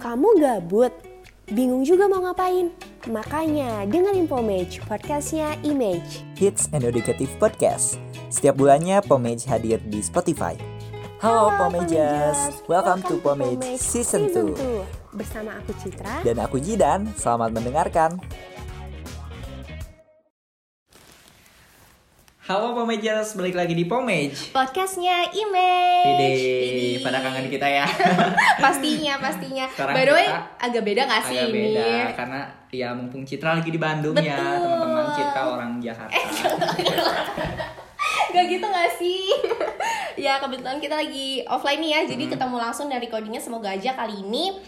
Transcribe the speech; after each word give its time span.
Kamu 0.00 0.40
gabut? 0.40 0.96
Bingung 1.52 1.84
juga 1.84 2.08
mau 2.08 2.24
ngapain? 2.24 2.72
Makanya 3.12 3.84
dengerin 3.84 4.24
Pomage, 4.24 4.80
podcastnya 4.88 5.60
Image. 5.60 6.24
Hits 6.40 6.72
and 6.72 6.88
Educative 6.88 7.28
Podcast. 7.36 8.00
Setiap 8.32 8.56
bulannya 8.56 9.04
Pomage 9.04 9.44
hadir 9.44 9.76
di 9.84 10.00
Spotify. 10.00 10.56
Halo, 11.20 11.52
Pomagers, 11.52 12.64
welcome, 12.64 13.04
to 13.04 13.20
Pomage 13.20 13.60
Season 13.76 14.32
2. 14.32 15.20
Bersama 15.20 15.60
aku 15.60 15.76
Citra. 15.76 16.24
Dan 16.24 16.40
aku 16.40 16.56
Jidan, 16.56 17.04
selamat 17.20 17.60
mendengarkan. 17.60 18.16
Halo 22.50 22.74
Pomagers, 22.74 23.38
balik 23.38 23.54
lagi 23.54 23.78
di 23.78 23.86
Pomage. 23.86 24.50
Podcastnya 24.50 25.22
Image. 25.30 26.18
Dede, 26.18 26.98
pada 26.98 27.22
kangen 27.22 27.46
kita 27.46 27.62
ya. 27.62 27.86
pastinya, 28.66 29.22
pastinya. 29.22 29.70
Sekarang 29.70 29.94
By 29.94 30.02
the 30.02 30.14
way, 30.18 30.26
agak 30.58 30.82
beda 30.82 31.06
gak 31.06 31.30
sih 31.30 31.38
Agak 31.38 31.54
ini? 31.54 31.70
beda 31.70 32.10
karena 32.18 32.40
ya 32.74 32.90
mumpung 32.90 33.22
Citra 33.22 33.62
lagi 33.62 33.70
di 33.70 33.78
Bandung 33.78 34.18
ya, 34.18 34.34
Betul. 34.34 34.50
Eh, 34.50 34.66
teman-teman 34.66 35.06
Citra 35.14 35.42
orang 35.46 35.72
Jakarta. 35.78 36.18
Gak 38.34 38.44
gitu 38.50 38.66
gak 38.66 38.90
sih? 38.98 39.30
ya 40.26 40.42
kebetulan 40.42 40.82
kita 40.82 40.98
lagi 40.98 41.46
offline 41.46 41.78
nih 41.78 41.90
ya, 41.94 42.00
jadi 42.10 42.34
ketemu 42.34 42.56
langsung 42.58 42.90
dari 42.90 43.06
recordingnya 43.06 43.38
semoga 43.38 43.78
aja 43.78 43.94
kali 43.94 44.26
ini 44.26 44.58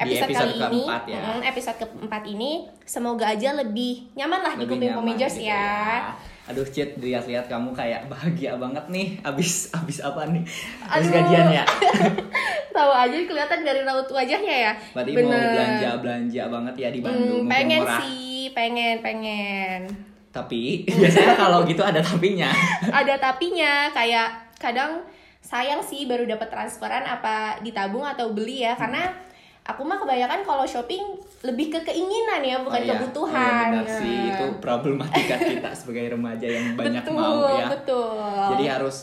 episode, 0.00 0.30
episode 0.32 0.52
kali 0.56 0.80
ini, 0.80 0.82
ya. 1.06 1.20
mm, 1.20 1.40
episode 1.44 1.76
keempat 1.76 2.22
ini 2.24 2.50
semoga 2.82 3.24
aja 3.28 3.50
lebih 3.52 4.08
nyaman 4.16 4.40
lah 4.40 4.52
di 4.56 4.64
Lebih 4.64 4.72
kuping 4.74 4.88
nyaman 4.88 4.98
Pomagers 5.04 5.36
gitu 5.36 5.48
ya. 5.48 5.68
Aduh 6.48 6.66
Cit, 6.66 6.98
lihat-lihat 6.98 7.46
kamu 7.46 7.70
kayak 7.70 8.10
bahagia 8.10 8.58
banget 8.58 8.82
nih 8.90 9.22
abis 9.22 9.70
abis 9.70 10.02
apa 10.02 10.26
nih? 10.26 10.42
Abis 10.82 11.06
Aduh. 11.06 11.14
gajian 11.22 11.46
ya? 11.52 11.64
Tahu 12.74 12.90
aja 12.90 13.16
kelihatan 13.22 13.60
dari 13.62 13.80
raut 13.84 14.08
wajahnya 14.08 14.56
ya. 14.66 14.72
Berarti 14.90 15.10
mau 15.14 15.30
belanja-belanja 15.30 16.42
banget 16.48 16.74
ya 16.74 16.88
di 16.90 17.00
Bandung 17.02 17.44
Hmm, 17.44 17.50
pengen 17.50 17.82
murah. 17.82 18.00
sih, 18.02 18.50
pengen, 18.50 18.96
pengen. 18.98 19.80
Tapi 20.30 20.62
biasanya 20.98 21.34
kalau 21.38 21.62
gitu 21.62 21.82
ada 21.82 22.00
tapinya. 22.02 22.50
Ada 22.98 23.14
tapinya 23.18 23.90
kayak 23.90 24.54
kadang 24.58 25.02
sayang 25.40 25.82
sih 25.82 26.06
baru 26.06 26.26
dapat 26.26 26.50
transferan 26.50 27.02
apa 27.02 27.58
ditabung 27.62 28.02
atau 28.04 28.30
beli 28.30 28.62
ya 28.62 28.74
karena 28.76 29.10
aku 29.70 29.82
mah 29.82 29.96
kebanyakan 29.96 30.40
kalau 30.40 30.64
shopping 30.64 31.02
lebih 31.40 31.70
ke 31.70 31.80
keinginan 31.82 32.40
ya 32.40 32.56
bukan 32.58 32.76
Oh 32.76 32.84
iya, 32.84 32.92
kebutuhan. 32.94 33.40
iya 33.40 33.70
benar 33.72 33.86
sih, 33.88 34.16
Nah. 34.18 34.28
itu 34.30 34.44
problematika 34.58 35.36
kita 35.36 35.70
sebagai 35.78 36.04
remaja 36.10 36.44
yang 36.44 36.66
banyak 36.74 37.00
betul, 37.00 37.14
mau 37.14 37.48
ya. 37.50 37.66
Betul. 37.68 38.12
Jadi 38.50 38.64
harus 38.66 38.96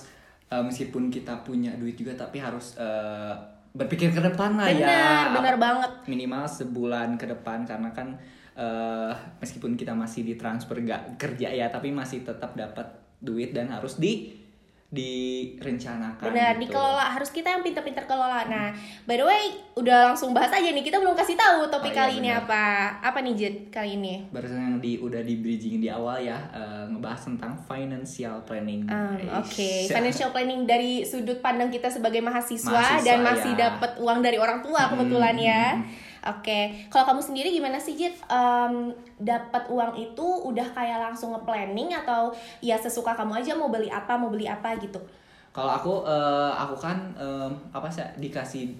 eh, 0.46 0.62
meskipun 0.62 1.04
kita 1.08 1.34
punya 1.42 1.72
duit 1.74 1.96
juga 1.96 2.14
tapi 2.16 2.38
harus 2.38 2.76
eh, 2.76 3.34
berpikir 3.70 4.10
ke 4.10 4.22
depan 4.24 4.54
lah 4.54 4.68
ya. 4.68 4.78
benar, 4.80 5.26
benar 5.34 5.54
Apa- 5.54 5.62
banget. 5.62 5.92
minimal 6.06 6.44
sebulan 6.44 7.10
ke 7.16 7.26
depan 7.28 7.62
karena 7.64 7.90
kan 7.92 8.16
eh, 8.54 9.12
meskipun 9.38 9.74
kita 9.74 9.92
masih 9.92 10.24
ditransfer 10.24 10.78
gak 10.80 11.16
kerja 11.16 11.48
ya 11.48 11.68
tapi 11.68 11.90
masih 11.90 12.22
tetap 12.22 12.54
dapat 12.54 12.86
duit 13.18 13.50
dan 13.50 13.68
harus 13.68 13.96
di 13.96 14.34
direncanakan 14.88 16.32
Benar, 16.32 16.56
gitu. 16.56 16.62
dikelola 16.66 17.06
harus 17.12 17.28
kita 17.28 17.48
yang 17.50 17.60
pinter-pinter 17.60 18.04
kelola. 18.04 18.44
Nah, 18.44 18.72
by 19.04 19.16
the 19.16 19.24
way, 19.24 19.44
udah 19.74 20.10
langsung 20.10 20.32
bahas 20.32 20.48
aja 20.50 20.64
nih. 20.66 20.80
Kita 20.80 20.98
belum 20.98 21.12
kasih 21.14 21.36
tahu 21.36 21.68
topik 21.68 21.86
Oh, 21.86 21.94
iya, 21.94 22.00
kali 22.02 22.14
ini 22.18 22.30
benar. 22.30 22.44
apa. 22.44 22.64
Apa 23.04 23.18
nih 23.20 23.34
Jid 23.34 23.56
kali 23.68 23.96
ini? 23.96 24.16
barusan 24.30 24.56
yang 24.58 24.78
di 24.78 24.96
udah 24.98 25.20
di 25.20 25.36
bridging 25.36 25.78
di 25.78 25.88
awal 25.88 26.20
ya 26.20 26.40
eh, 26.50 26.84
ngebahas 26.88 27.22
tentang 27.26 27.54
financial 27.60 28.40
planning. 28.42 28.88
Um, 28.88 29.20
Oke, 29.38 29.60
Eish. 29.84 29.92
financial 29.94 30.32
planning 30.32 30.64
dari 30.64 31.04
sudut 31.04 31.38
pandang 31.38 31.68
kita 31.68 31.88
sebagai 31.88 32.20
mahasiswa, 32.20 32.72
Mahasiswa, 32.72 33.04
dan 33.04 33.20
masih 33.22 33.54
ya. 33.54 33.68
dapat 33.70 33.92
uang 33.98 34.20
dari 34.20 34.38
orang 34.38 34.60
tua 34.60 34.88
kebetulan 34.88 35.36
Hmm, 35.36 35.44
ya. 35.44 35.64
hmm, 35.74 35.84
Oke, 36.28 36.76
kalau 36.92 37.08
kamu 37.08 37.22
sendiri 37.24 37.48
gimana 37.50 37.80
sih 37.80 37.96
Jit? 37.96 38.20
Um, 38.28 38.92
dapat 39.16 39.72
uang 39.72 39.96
itu 39.96 40.28
udah 40.44 40.68
kayak 40.76 41.00
langsung 41.00 41.32
nge-planning 41.32 41.96
atau 41.96 42.36
ya 42.60 42.76
sesuka 42.76 43.16
kamu 43.16 43.40
aja 43.40 43.56
mau 43.56 43.72
beli 43.72 43.88
apa 43.88 44.20
mau 44.20 44.28
beli 44.28 44.44
apa 44.44 44.76
gitu? 44.76 45.00
Kalau 45.56 45.72
aku 45.74 45.94
eh, 46.06 46.52
aku 46.54 46.76
kan 46.78 46.98
em, 47.18 47.50
apa 47.72 47.88
sih 47.90 48.04
dikasih 48.20 48.76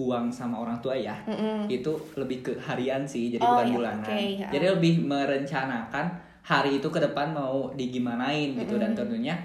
uang 0.00 0.32
sama 0.32 0.58
orang 0.58 0.80
tua 0.80 0.96
ya. 0.96 1.14
Mm-mm. 1.28 1.68
Itu 1.68 1.94
lebih 2.16 2.42
ke 2.42 2.52
harian 2.58 3.04
sih, 3.04 3.30
jadi 3.30 3.44
Oh, 3.44 3.54
bukan 3.54 3.66
iya, 3.68 3.76
bulanan. 3.76 4.02
oke, 4.02 4.18
ya. 4.40 4.48
Jadi 4.50 4.66
lebih 4.72 4.94
merencanakan 5.06 6.06
hari 6.42 6.82
itu 6.82 6.88
ke 6.90 6.98
depan 6.98 7.30
mau 7.30 7.70
digimanain 7.76 8.56
gitu 8.58 8.80
dan 8.80 8.96
tentunya 8.96 9.36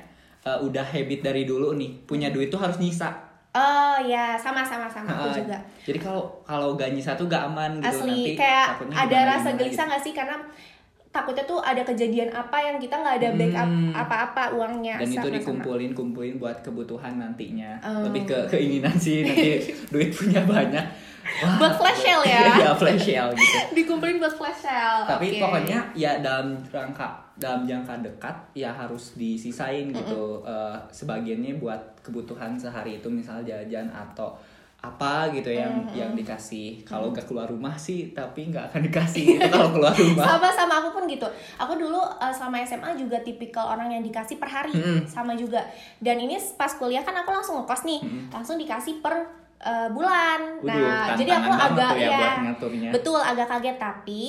eh, 0.48 0.58
udah 0.58 0.82
habit 0.82 1.22
dari 1.22 1.44
dulu 1.44 1.76
nih. 1.76 2.08
Punya 2.08 2.32
duit 2.32 2.48
tuh 2.50 2.58
harus 2.58 2.80
nyisa. 2.80 3.27
Oh 3.58 3.98
ya, 4.00 4.38
sama 4.38 4.62
sama 4.62 4.86
sama 4.86 5.10
aku 5.10 5.34
juga. 5.36 5.58
Jadi 5.82 5.98
kalau 5.98 6.24
kalau 6.44 6.74
gak 6.74 6.92
nyisa 6.92 7.14
tuh 7.14 7.26
gak 7.26 7.44
aman 7.44 7.78
gitu 7.78 7.90
Asli 7.98 8.12
nanti 8.12 8.32
kayak 8.36 8.68
ada 8.88 9.18
rasa 9.28 9.50
gelisah 9.52 9.66
gitu. 9.74 9.90
nggak 9.90 10.02
sih 10.04 10.14
karena 10.14 10.36
takutnya 11.10 11.42
tuh 11.44 11.58
ada 11.60 11.82
kejadian 11.82 12.30
apa 12.30 12.58
yang 12.60 12.78
kita 12.78 12.94
nggak 12.94 13.16
ada 13.18 13.30
backup 13.34 13.66
Hmm. 13.66 13.90
apa-apa 13.92 14.44
uangnya. 14.54 14.96
dan 14.98 15.10
itu 15.10 15.28
dikumpulin 15.34 15.92
kumpulin 15.92 16.38
buat 16.38 16.62
kebutuhan 16.62 17.18
nantinya 17.18 17.80
Oh. 17.82 18.06
lebih 18.06 18.28
ke 18.28 18.38
keinginan 18.48 18.94
sih 18.96 19.26
nanti 19.26 19.58
duit 19.92 20.12
punya 20.12 20.44
banyak 20.44 20.86
Buat 21.60 21.74
flash 21.78 22.02
sale 22.02 22.26
ya? 22.26 22.42
Iya, 22.64 22.72
flash 22.74 23.04
sale 23.04 23.32
gitu. 23.36 23.58
Dikumpulin 23.78 24.18
buat 24.18 24.34
flash 24.34 24.66
sale. 24.66 25.06
tapi 25.06 25.38
Oke. 25.38 25.42
pokoknya 25.44 25.80
ya 25.94 26.20
dalam 26.24 26.58
rangka 26.72 27.28
dalam 27.38 27.70
jangka 27.70 28.02
dekat 28.02 28.36
ya 28.58 28.74
harus 28.74 29.14
disisain 29.14 29.94
gitu. 29.94 30.42
Eh, 30.42 30.78
sebagiannya 30.90 31.62
buat 31.62 31.80
kebutuhan 32.02 32.58
sehari 32.58 32.98
itu 32.98 33.08
misal 33.12 33.46
jajan 33.46 33.86
atau 33.94 34.34
apa 34.78 35.34
gitu 35.34 35.50
yang 35.50 35.86
yang 35.94 36.14
dikasih. 36.14 36.86
Kalau 36.86 37.10
gak 37.10 37.26
keluar 37.26 37.50
rumah 37.50 37.74
sih 37.74 38.14
tapi 38.14 38.54
nggak 38.54 38.70
akan 38.70 38.82
dikasih 38.86 39.24
gitu 39.38 39.48
kalau 39.54 39.74
keluar 39.74 39.94
rumah. 39.94 40.26
Sama 40.26 40.50
sama 40.54 40.74
aku 40.82 40.90
pun 40.94 41.04
gitu. 41.10 41.26
Aku 41.58 41.74
dulu 41.78 41.98
uh, 41.98 42.34
sama 42.34 42.62
SMA 42.62 42.94
juga 42.94 43.18
tipikal 43.26 43.74
orang 43.74 43.90
yang 43.90 44.04
dikasih 44.06 44.38
per 44.38 44.50
hari. 44.50 44.74
Mm-mm. 44.78 45.06
sama 45.10 45.34
juga. 45.34 45.66
Dan 45.98 46.22
ini 46.22 46.38
pas 46.56 46.70
kuliah 46.78 47.02
kan 47.02 47.14
aku 47.18 47.30
langsung 47.34 47.58
ngekos 47.62 47.84
nih. 47.90 48.00
Langsung 48.30 48.62
dikasih 48.62 49.02
per 49.02 49.47
uh, 49.64 49.90
bulan 49.90 50.62
Waduh, 50.62 50.70
nah 50.70 51.06
jadi 51.18 51.32
aku 51.42 51.52
agak 51.52 51.92
ya 51.98 52.10
ya 52.10 52.20
buat 52.58 52.94
betul 52.94 53.20
agak 53.20 53.48
kaget 53.50 53.78
tapi 53.78 54.24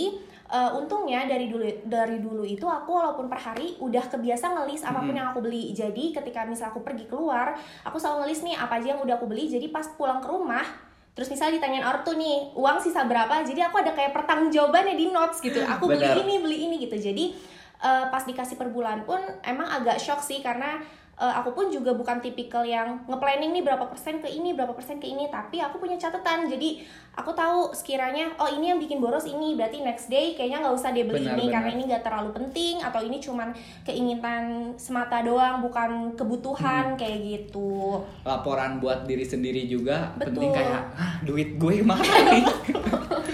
uh, 0.49 0.71
untungnya 0.77 1.29
dari 1.29 1.53
dulu 1.53 1.65
dari 1.85 2.19
dulu 2.21 2.45
itu 2.45 2.65
aku 2.65 2.91
walaupun 2.93 3.29
per 3.29 3.41
hari 3.41 3.77
udah 3.81 4.05
kebiasa 4.09 4.57
ngelis 4.57 4.85
apa 4.85 5.05
pun 5.05 5.15
yang 5.15 5.33
aku 5.33 5.45
beli 5.45 5.73
jadi 5.77 6.17
ketika 6.17 6.49
misal 6.49 6.73
aku 6.73 6.81
pergi 6.81 7.05
keluar 7.09 7.57
aku 7.85 8.01
selalu 8.01 8.25
ngelis 8.29 8.41
nih 8.45 8.57
apa 8.57 8.81
aja 8.81 8.97
yang 8.97 9.01
udah 9.05 9.15
aku 9.21 9.29
beli 9.29 9.49
jadi 9.49 9.69
pas 9.69 9.85
pulang 9.97 10.21
ke 10.25 10.29
rumah 10.29 10.89
Terus 11.19 11.35
misalnya 11.35 11.59
ditanyain 11.59 11.83
ortu 11.83 12.15
nih, 12.15 12.55
uang 12.55 12.79
sisa 12.79 13.03
berapa? 13.03 13.43
Jadi 13.43 13.59
aku 13.59 13.83
ada 13.83 13.91
kayak 13.91 14.15
pertanggungjawabannya 14.15 14.95
di 14.95 15.11
notes 15.11 15.43
gitu. 15.43 15.67
Aku 15.67 15.91
beli 15.91 16.07
Benar. 16.07 16.23
ini, 16.23 16.35
beli 16.39 16.57
ini 16.71 16.75
gitu. 16.87 16.95
Jadi 16.95 17.35
eh, 17.83 18.05
pas 18.07 18.23
dikasih 18.23 18.55
per 18.55 18.71
bulan 18.71 19.03
pun 19.03 19.19
emang 19.43 19.67
agak 19.67 19.99
shock 19.99 20.23
sih 20.23 20.39
karena 20.39 20.79
eh, 21.19 21.35
aku 21.43 21.51
pun 21.53 21.67
juga 21.69 21.93
bukan 21.93 22.23
tipikal 22.23 22.63
yang 22.63 23.03
nge-planning 23.11 23.51
nih 23.51 23.63
berapa 23.67 23.85
persen 23.91 24.23
ke 24.23 24.31
ini, 24.31 24.55
berapa 24.55 24.71
persen 24.73 25.03
ke 25.03 25.07
ini, 25.11 25.27
tapi 25.29 25.59
aku 25.59 25.83
punya 25.83 25.99
catatan. 25.99 26.47
Jadi 26.47 26.83
aku 27.19 27.35
tahu 27.35 27.75
sekiranya 27.75 28.39
oh 28.39 28.47
ini 28.47 28.71
yang 28.71 28.79
bikin 28.79 29.03
boros 29.03 29.27
ini, 29.27 29.59
berarti 29.59 29.83
next 29.83 30.07
day 30.07 30.39
kayaknya 30.39 30.63
nggak 30.63 30.77
usah 30.79 30.91
dia 30.95 31.03
beli 31.03 31.27
Benar, 31.27 31.35
ini 31.35 31.45
benar. 31.51 31.55
karena 31.59 31.71
ini 31.75 31.83
nggak 31.91 32.03
terlalu 32.07 32.31
penting 32.31 32.75
atau 32.79 33.01
ini 33.03 33.19
cuman 33.19 33.49
keinginan 33.83 34.45
semata 34.79 35.21
doang, 35.27 35.59
bukan 35.61 36.15
kebutuhan 36.15 36.95
kayak 36.95 37.19
gitu. 37.27 38.01
laporan 38.23 38.79
buat 38.79 39.05
diri 39.09 39.25
sendiri 39.27 39.67
juga 39.67 40.13
Betul. 40.15 40.39
penting 40.39 40.51
kayak 40.55 40.83
ah, 40.95 41.15
duit 41.25 41.59
gue 41.59 41.83
mana 41.83 42.05
nih 42.31 42.45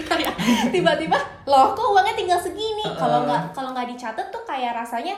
kayak 0.07 0.33
tiba-tiba 0.71 1.17
loh 1.45 1.73
kok 1.77 1.87
uangnya 1.93 2.15
tinggal 2.17 2.39
segini 2.39 2.85
kalau 2.97 3.25
nggak 3.27 3.53
kalau 3.53 3.69
nggak 3.75 3.91
dicatat 3.93 4.27
tuh 4.33 4.43
kayak 4.47 4.73
rasanya 4.77 5.13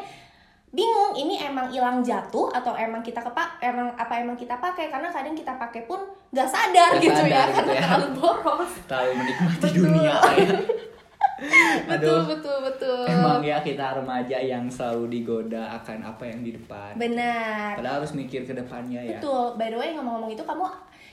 bingung 0.67 1.15
ini 1.15 1.39
emang 1.39 1.71
hilang 1.71 2.03
jatuh 2.03 2.51
atau 2.51 2.75
emang 2.75 2.99
kita 2.99 3.17
kepak 3.17 3.55
emang 3.57 3.87
apa 3.95 4.19
emang 4.19 4.35
kita 4.35 4.59
pakai 4.59 4.91
karena 4.91 5.07
kadang 5.07 5.31
kita 5.31 5.55
pakai 5.55 5.87
pun 5.87 6.03
nggak 6.29 6.43
sadar 6.45 6.91
Nggak 6.91 7.01
gitu 7.01 7.21
ya 7.23 7.39
sadar 7.39 7.47
karena 7.47 7.55
gitu 7.57 7.71
ya. 7.71 7.81
terlalu 7.81 8.07
boros 8.13 8.71
terlalu 8.83 9.11
menikmati 9.15 9.55
Betul. 9.57 9.71
dunia 9.79 10.03
ya. 10.11 10.19
betul 11.87 12.17
Aduh, 12.17 12.21
betul 12.27 12.57
betul 12.65 12.99
emang 13.05 13.39
ya 13.39 13.61
kita 13.61 13.95
remaja 13.95 14.37
yang 14.37 14.65
selalu 14.67 15.05
digoda 15.13 15.69
akan 15.71 16.01
apa 16.03 16.23
yang 16.25 16.41
di 16.41 16.51
depan. 16.51 16.97
benar 16.97 17.77
Padahal 17.77 18.01
harus 18.01 18.11
mikir 18.11 18.41
ke 18.41 18.51
depannya 18.51 18.99
ya. 18.99 19.17
betul 19.17 19.53
by 19.53 19.69
the 19.69 19.77
way 19.77 19.93
ngomong-ngomong 19.93 20.33
itu 20.33 20.41
kamu 20.41 20.65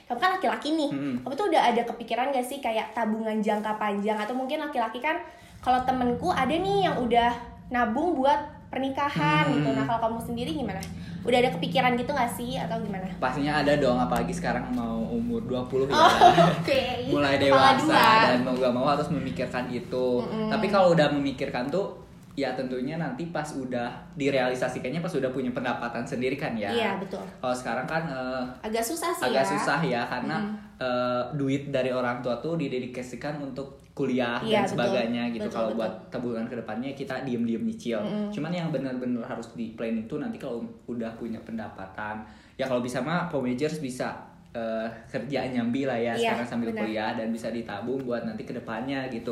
kamu 0.05 0.19
kan 0.19 0.29
laki-laki 0.35 0.69
nih 0.73 0.89
Mm-mm. 0.91 1.15
kamu 1.21 1.33
tuh 1.33 1.47
udah 1.47 1.61
ada 1.63 1.81
kepikiran 1.85 2.29
gak 2.29 2.43
sih 2.43 2.57
kayak 2.57 2.91
tabungan 2.91 3.37
jangka 3.39 3.77
panjang 3.77 4.17
atau 4.17 4.33
mungkin 4.33 4.59
laki-laki 4.59 4.97
kan 4.97 5.21
kalau 5.61 5.79
temenku 5.81 6.27
ada 6.27 6.51
nih 6.51 6.85
yang 6.85 6.97
udah 6.99 7.31
nabung 7.67 8.13
buat 8.13 8.37
pernikahan 8.75 9.43
Hmm. 9.45 9.55
gitu 9.55 9.69
nah 9.71 9.85
kalau 9.85 9.99
kamu 10.05 10.19
sendiri 10.21 10.51
gimana 10.53 10.81
udah 11.23 11.37
ada 11.37 11.49
kepikiran 11.49 11.95
gitu 11.95 12.11
gak 12.11 12.29
sih 12.29 12.53
atau 12.55 12.77
gimana 12.77 13.07
Pastinya 13.15 13.57
ada 13.57 13.73
dong 13.75 13.95
apalagi 13.95 14.29
sekarang 14.29 14.67
mau 14.69 14.99
umur 15.07 15.41
20 15.41 15.87
ya. 15.87 15.95
oh 15.95 16.11
oke 16.53 16.81
Mulai 17.07 17.39
Kepala 17.39 17.73
dewasa 17.73 17.81
dua. 17.81 18.07
dan 18.27 18.39
mau 18.41 18.53
gak 18.53 18.73
mau 18.73 18.85
harus 18.85 19.07
memikirkan 19.09 19.65
itu. 19.67 20.07
Mm-mm. 20.21 20.49
Tapi 20.49 20.67
kalau 20.67 20.91
udah 20.91 21.07
memikirkan 21.09 21.65
tuh 21.67 21.97
ya 22.35 22.51
tentunya 22.51 22.95
nanti 22.95 23.25
pas 23.27 23.47
udah 23.47 23.87
direalisasikannya 24.13 24.99
pas 24.99 25.09
udah 25.11 25.31
punya 25.31 25.49
pendapatan 25.49 26.03
sendiri 26.03 26.35
kan 26.35 26.51
ya. 26.53 26.67
Iya, 26.67 26.91
betul. 26.99 27.23
Kalau 27.39 27.55
sekarang 27.55 27.85
kan 27.85 28.03
eh, 28.05 28.43
Agak 28.61 28.83
susah 28.83 29.09
sih 29.09 29.23
agak 29.25 29.41
ya. 29.41 29.49
susah 29.49 29.79
ya 29.81 30.01
karena 30.03 30.37
eh, 30.77 31.23
duit 31.33 31.69
dari 31.69 31.89
orang 31.89 32.19
tua 32.19 32.37
tuh 32.37 32.55
didedikasikan 32.55 33.39
untuk 33.39 33.79
kuliah 33.95 34.43
Iya, 34.43 34.59
dan 34.59 34.61
betul. 34.61 34.71
sebagainya 34.75 35.23
gitu. 35.31 35.47
Betul, 35.47 35.55
Kalau 35.55 35.69
betul. 35.71 35.79
buat 35.79 35.93
tabungan 36.09 36.45
ke 36.45 36.55
depannya 36.57 36.91
kita 36.91 37.23
diem-diem 37.23 37.63
nyicil. 37.63 37.99
Cuman 38.27 38.51
yang 38.51 38.67
benar-benar 38.67 39.23
harus 39.23 39.47
di 39.53 39.71
plan 39.71 39.95
itu 39.95 40.19
nanti 40.19 40.35
kalau 40.35 40.59
udah 40.85 41.15
punya 41.15 41.39
pendapatan, 41.39 42.19
ya 42.53 42.65
kalau 42.65 42.79
bisa 42.79 42.99
mah 42.99 43.31
Pomagers 43.31 43.79
bisa 43.79 44.11
eh, 44.51 44.87
kerja 45.05 45.47
nyambi 45.47 45.83
lah 45.83 45.95
ya 45.95 46.11
Iya, 46.11 46.35
sekarang 46.35 46.47
sambil 46.49 46.69
benar. 46.71 46.81
kuliah 46.83 47.11
dan 47.13 47.27
bisa 47.29 47.47
ditabung 47.49 48.03
buat 48.03 48.23
nanti 48.23 48.43
ke 48.43 48.51
depannya 48.51 49.07
gitu. 49.07 49.31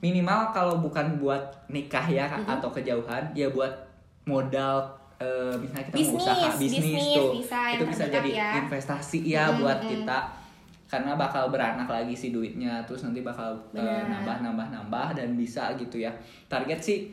Minimal 0.00 0.52
kalau 0.52 0.80
bukan 0.80 1.16
buat 1.16 1.40
nikah 1.68 2.04
ya 2.06 2.28
atau 2.28 2.68
kejauhan, 2.68 3.32
ya 3.32 3.48
buat 3.48 3.72
modal 4.24 4.88
eh, 5.18 5.54
misalnya 5.56 5.84
kita 5.86 5.96
Bisnis, 5.96 6.12
mau 6.12 6.20
usaha 6.20 6.48
bisnis, 6.52 6.72
bisnis 6.80 7.04
tuh 7.12 7.30
bisa 7.36 7.60
itu 7.74 7.84
bisa 7.86 8.04
jadi 8.08 8.30
ya. 8.30 8.50
investasi 8.60 9.18
ya 9.22 9.44
buat 9.54 9.78
kita 9.82 10.18
karena 10.92 11.16
bakal 11.16 11.48
beranak 11.48 11.88
lagi 11.88 12.12
sih 12.12 12.28
duitnya 12.28 12.84
terus 12.84 13.08
nanti 13.08 13.24
bakal 13.24 13.56
Benar. 13.72 14.12
nambah 14.12 14.44
nambah 14.44 14.66
nambah 14.68 15.08
dan 15.16 15.32
bisa 15.40 15.72
gitu 15.80 15.96
ya 15.96 16.12
target 16.52 16.76
sih 16.84 17.08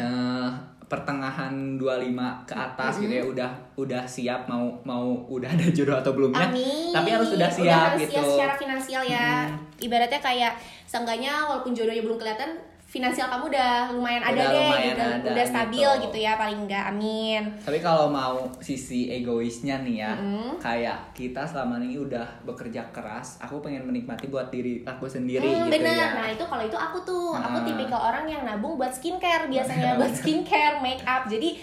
eh, 0.00 0.48
pertengahan 0.88 1.76
25 1.76 2.48
ke 2.48 2.54
atas 2.56 2.92
gitu 3.04 3.12
ya 3.12 3.24
udah 3.28 3.50
udah 3.76 4.02
siap 4.08 4.48
mau 4.48 4.80
mau 4.88 5.28
udah 5.28 5.52
ada 5.52 5.68
jodoh 5.76 6.00
atau 6.00 6.16
belumnya 6.16 6.48
Amin. 6.48 6.88
tapi 6.90 7.08
harus 7.12 7.28
sudah 7.36 7.46
siap 7.52 7.94
harus 7.94 8.08
gitu 8.08 8.16
siap 8.16 8.26
secara 8.26 8.54
finansial 8.56 9.02
ya. 9.04 9.46
Ibaratnya 9.80 10.20
kayak 10.20 10.52
seenggaknya 10.84 11.46
walaupun 11.48 11.72
jodohnya 11.72 12.04
belum 12.04 12.20
kelihatan, 12.20 12.58
finansial 12.90 13.30
kamu 13.30 13.48
udah 13.48 13.72
lumayan 13.94 14.18
ada 14.18 14.34
Udah 14.34 14.46
deh 14.50 14.58
lumayan 14.66 14.82
gitu. 14.90 15.06
ada 15.14 15.30
udah 15.30 15.46
stabil 15.46 15.78
gitu. 15.78 16.02
gitu. 16.02 16.16
ya 16.18 16.32
paling 16.34 16.58
enggak. 16.60 16.84
Amin. 16.84 17.42
Tapi 17.56 17.78
kalau 17.78 18.10
mau 18.10 18.34
sisi 18.58 19.06
egoisnya 19.08 19.78
nih 19.78 19.96
ya, 20.00 20.12
kayak 20.58 21.14
kita 21.14 21.46
selama 21.46 21.78
ini 21.78 21.94
udah 21.96 22.26
bekerja 22.42 22.82
keras, 22.90 23.38
aku 23.38 23.62
pengen 23.62 23.86
menikmati 23.86 24.26
buat 24.26 24.50
diri 24.50 24.82
aku 24.82 25.06
sendiri 25.06 25.38
Hmm, 25.40 25.70
gitu 25.70 25.78
bener. 25.78 25.94
ya. 25.94 26.08
Nah 26.16 26.28
itu 26.28 26.42
kalau 26.42 26.60
itu 26.60 26.74
aku 26.74 26.98
tuh, 27.00 27.30
aku 27.32 27.56
Ah. 27.56 27.64
tipikal 27.64 28.00
orang 28.04 28.26
yang 28.26 28.42
nabung 28.42 28.74
buat 28.74 28.90
skincare 28.90 29.46
biasanya 29.46 29.94
buat 30.02 30.10
skincare, 30.10 30.78
make 30.80 31.06
up. 31.06 31.24
Jadi 31.24 31.62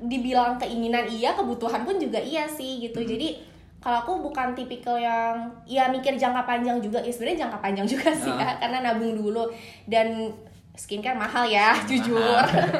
dibilang 0.00 0.54
keinginan 0.56 1.04
iya, 1.04 1.34
kebutuhan 1.34 1.82
pun 1.82 1.98
juga 1.98 2.16
iya 2.16 2.46
sih 2.46 2.78
gitu. 2.80 3.02
Hmm. 3.02 3.08
Jadi 3.08 3.28
kalau 3.78 3.98
aku 4.00 4.12
bukan 4.22 4.54
tipikal 4.54 4.94
yang 4.94 5.34
ya 5.64 5.86
mikir 5.86 6.14
jangka 6.14 6.42
panjang 6.44 6.78
juga, 6.78 6.98
ya 6.98 7.10
sebenarnya 7.10 7.46
jangka 7.46 7.58
panjang 7.60 7.86
juga 7.88 8.10
sih 8.12 8.30
Ah. 8.30 8.38
ya, 8.40 8.50
karena 8.56 8.78
nabung 8.84 9.10
dulu 9.12 9.50
dan 9.84 10.30
skincare 10.78 11.18
mahal 11.18 11.42
ya, 11.44 11.74
jujur. 11.82 12.38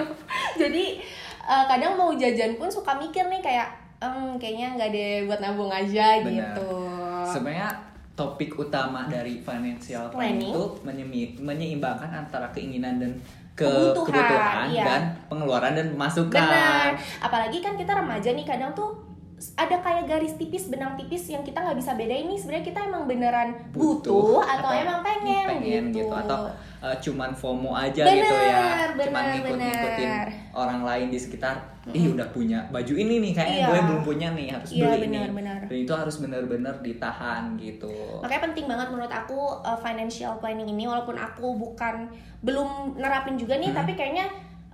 Jadi 0.62 1.02
eh, 1.42 1.64
kadang 1.66 1.98
mau 1.98 2.14
jajan 2.14 2.54
pun 2.54 2.70
suka 2.70 2.94
mikir 2.94 3.26
nih 3.26 3.42
kayak, 3.42 3.68
"Em, 3.98 4.38
kayaknya 4.38 4.78
nggak 4.78 4.90
deh 4.90 5.12
buat 5.26 5.40
nabung 5.40 5.68
aja 5.68 6.22
Benar. 6.22 6.54
gitu. 6.54 6.70
Sebenarnya 7.26 7.68
topik 8.14 8.54
utama 8.54 9.06
dari 9.06 9.38
financial 9.38 10.06
planning 10.08 10.50
Planning. 10.50 10.50
itu 10.50 10.62
menyemi- 10.82 11.34
menyeimbangkan 11.36 12.10
antara 12.16 12.50
keinginan 12.50 12.98
dan 12.98 13.10
ke 13.54 13.66
Kebutuhan, 13.66 14.06
kebutuhan 14.06 14.66
iya. 14.70 14.84
dan 14.86 15.02
pengeluaran 15.26 15.74
dan 15.74 15.86
pemasukan. 15.90 16.30
Benar. 16.30 16.94
Apalagi 17.18 17.58
kan 17.58 17.74
kita 17.74 17.90
remaja 17.92 18.30
nih 18.30 18.46
kadang 18.46 18.70
tuh 18.70 18.94
ada 19.54 19.76
kayak 19.78 20.04
garis 20.04 20.34
tipis, 20.34 20.66
benang 20.66 20.98
tipis 20.98 21.30
yang 21.30 21.46
kita 21.46 21.58
nggak 21.58 21.78
bisa 21.78 21.94
bedain 21.94 22.26
nih 22.26 22.34
sebenarnya 22.34 22.66
kita 22.66 22.80
emang 22.84 23.06
beneran 23.06 23.48
butuh, 23.70 24.42
atau, 24.42 24.70
emang 24.74 25.00
pengen, 25.00 25.94
gitu. 25.94 26.10
atau 26.10 26.50
uh, 26.82 26.96
cuman 26.98 27.30
FOMO 27.32 27.70
aja 27.70 28.02
Benar, 28.02 28.18
gitu 28.18 28.34
ya 28.34 28.58
cuman 28.98 28.98
benar, 28.98 29.24
ngikut-ngikutin 29.34 30.10
orang 30.52 30.80
lain 30.82 31.06
di 31.08 31.18
sekitar 31.18 31.54
ih 31.88 32.12
udah 32.12 32.28
punya 32.28 32.66
baju 32.68 32.94
ini 32.94 33.14
nih 33.22 33.32
kayaknya 33.32 33.58
Iya. 33.58 33.66
gue 33.70 33.80
belum 33.80 34.02
punya 34.04 34.28
nih 34.34 34.46
harus 34.52 34.70
Iya, 34.70 34.84
beli 34.84 34.98
benar, 35.08 35.24
nih 35.24 35.36
benar. 35.38 35.60
dan 35.64 35.76
itu 35.78 35.92
harus 35.94 36.16
benar-benar 36.18 36.74
ditahan 36.82 37.42
gitu 37.56 37.94
Makanya 38.20 38.42
penting 38.44 38.66
banget 38.68 38.88
menurut 38.90 39.12
aku 39.14 39.38
uh, 39.62 39.78
financial 39.78 40.36
planning 40.36 40.68
ini 40.68 40.84
walaupun 40.84 41.16
aku 41.16 41.56
bukan 41.56 42.10
belum 42.42 42.98
nerapin 42.98 43.38
juga 43.38 43.56
nih 43.56 43.70
Hmm. 43.70 43.78
tapi 43.78 43.92
kayaknya 43.94 44.26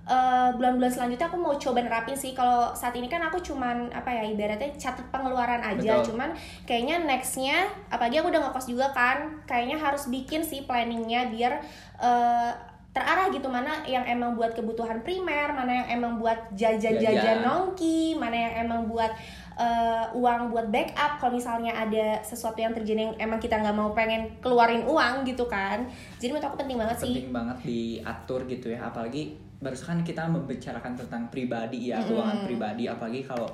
uh, 0.05 0.49
bulan-bulan 0.55 0.91
selanjutnya 0.93 1.27
aku 1.27 1.37
mau 1.37 1.53
coba 1.57 1.81
nerapin 1.81 2.17
sih. 2.17 2.31
Kalau 2.37 2.71
saat 2.77 2.93
ini 2.95 3.09
kan 3.09 3.21
aku 3.25 3.41
cuman 3.41 3.89
apa 3.91 4.09
ya 4.13 4.23
ibaratnya 4.25 4.71
catat 4.77 5.05
pengeluaran 5.09 5.61
aja. 5.61 6.01
Betul. 6.01 6.13
cuman 6.13 6.29
kayaknya 6.63 7.03
nextnya 7.03 7.69
apalagi 7.89 8.21
aku 8.21 8.29
udah 8.31 8.41
ngekos 8.49 8.67
juga 8.69 8.87
kan 8.93 9.41
kayaknya 9.49 9.77
harus 9.81 10.07
bikin 10.07 10.45
sih 10.45 10.63
planningnya 10.63 11.33
biar 11.33 11.59
uh, 11.99 12.51
terarah 12.95 13.27
gitu. 13.33 13.51
Mana 13.51 13.83
yang 13.83 14.05
emang 14.07 14.39
buat 14.39 14.55
kebutuhan 14.55 15.03
primer 15.03 15.51
mana 15.51 15.83
yang 15.83 15.87
emang 15.99 16.21
buat 16.21 16.37
Jajan. 16.55 16.95
jajan-jajan 17.01 17.43
nongki 17.43 18.15
mana 18.15 18.37
yang 18.37 18.53
emang 18.69 18.87
buat 18.87 19.11
uh, 19.59 20.05
uang 20.15 20.53
buat 20.53 20.71
backup. 20.71 21.19
Kalau 21.19 21.35
misalnya 21.35 21.75
ada 21.75 22.23
sesuatu 22.23 22.61
yang 22.61 22.71
terjadi 22.71 23.11
yang 23.11 23.15
emang 23.19 23.39
kita 23.43 23.59
nggak 23.59 23.75
mau 23.75 23.91
pengen 23.91 24.39
keluarin 24.39 24.87
uang 24.87 25.27
gitu 25.27 25.43
kan. 25.49 25.83
Jadi 26.21 26.31
menurut 26.31 26.47
aku 26.47 26.57
penting 26.63 26.77
banget 26.79 26.97
sih. 27.03 27.11
Penting 27.11 27.31
banget 27.35 27.57
diatur 27.67 28.47
gitu 28.47 28.71
ya. 28.71 28.87
Apalagi 28.87 29.44
barusan 29.57 30.01
kita 30.01 30.25
membicarakan 30.25 30.93
tentang 30.93 31.27
pribadi 31.27 31.89
ya 31.89 31.99
keuangan 31.99 32.43
pribadi 32.43 32.85
apalagi 32.85 33.21
kalau 33.21 33.47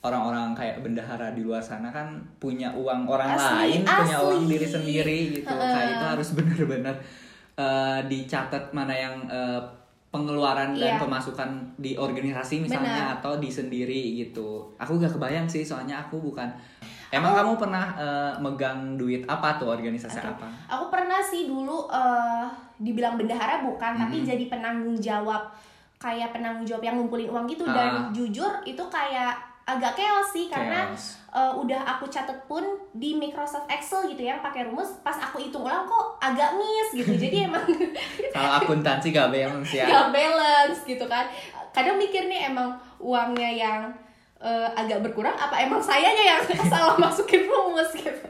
orang-orang 0.00 0.52
kayak 0.52 0.80
bendahara 0.80 1.30
di 1.30 1.42
luar 1.42 1.58
sana 1.58 1.90
kan 1.90 2.14
punya 2.38 2.70
uang 2.70 3.04
orang 3.04 3.32
Asli, 3.32 3.50
lain 3.74 3.80
punya 3.82 4.16
asli. 4.16 4.26
uang 4.28 4.42
diri 4.46 4.66
sendiri 4.68 5.18
gitu 5.34 5.50
Heeh. 5.50 5.72
kayak 5.72 5.90
itu 5.92 6.04
harus 6.06 6.28
benar-benar 6.38 6.96
eh, 7.56 8.00
dicatat 8.06 8.70
mana 8.70 8.92
yang 8.92 9.16
eh, 9.26 9.60
pengeluaran 10.06 10.72
dan 10.72 10.96
Iya. 10.96 11.02
pemasukan 11.02 11.50
di 11.76 11.92
organisasi 11.92 12.62
misalnya 12.62 12.94
Benar. 13.10 13.16
atau 13.20 13.32
di 13.36 13.50
sendiri 13.50 14.16
gitu 14.16 14.70
aku 14.76 14.96
gak 14.96 15.12
kebayang 15.12 15.44
sih 15.44 15.60
soalnya 15.60 15.98
aku 16.00 16.22
bukan 16.22 16.48
emang 17.08 17.32
kamu 17.32 17.52
pernah 17.56 17.86
eh, 17.94 18.32
megang 18.38 18.94
duit 18.94 19.22
apa 19.24 19.56
tuh 19.56 19.70
organisasi 19.70 20.18
Oke. 20.18 20.30
apa 20.32 20.46
aku 20.68 20.86
pernah 20.88 21.20
sih 21.20 21.44
dulu 21.44 21.86
eh 21.86 22.44
dibilang 22.76 23.14
bendahara 23.14 23.62
bukan 23.62 23.92
tapi 23.96 24.16
Mm-hmm. 24.18 24.28
jadi 24.28 24.44
penanggung 24.48 24.96
jawab 24.96 25.48
kayak 25.96 26.30
penanggung 26.30 26.62
jawab 26.62 26.82
yang 26.82 26.96
ngumpulin 26.96 27.26
uang 27.26 27.46
gitu 27.46 27.64
Ah. 27.64 27.72
dan 27.72 27.90
jujur 28.10 28.52
itu 28.62 28.84
kayak 28.86 29.32
agak 29.64 29.94
chaos 29.94 30.30
sih 30.30 30.46
karena 30.46 30.86
Chaos. 30.86 31.18
eh, 31.32 31.52
udah 31.56 31.80
aku 31.88 32.06
catet 32.06 32.38
pun 32.44 32.62
di 32.92 33.14
Microsoft 33.14 33.66
Excel 33.66 34.06
gitu 34.06 34.22
ya 34.22 34.38
pakai 34.38 34.62
rumus 34.64 34.94
pas 35.00 35.16
aku 35.16 35.40
hitung 35.40 35.62
ulang 35.62 35.82
kok 35.84 36.20
agak 36.20 36.54
miss 36.54 36.94
gitu 36.94 37.10
jadi 37.12 37.36
emang 37.48 37.64
kalau 38.30 38.50
akuntansi 38.56 39.10
gak 39.10 39.26
balance 39.28 39.72
ya 39.72 39.84
nggak 39.84 40.08
balance 40.12 40.78
gitu 40.82 41.02
kan 41.04 41.26
kadang 41.70 41.96
mikir 41.96 42.24
nih 42.24 42.46
emang 42.46 42.70
uangnya 42.96 43.50
yang 43.50 43.80
eh, 44.38 44.68
agak 44.72 45.00
berkurang 45.00 45.34
apa 45.34 45.56
emang 45.58 45.80
sayanya 45.80 46.36
yang 46.36 46.42
salah 46.72 46.96
masukin 46.96 47.44
rumus 47.44 47.92
gitu 47.92 48.28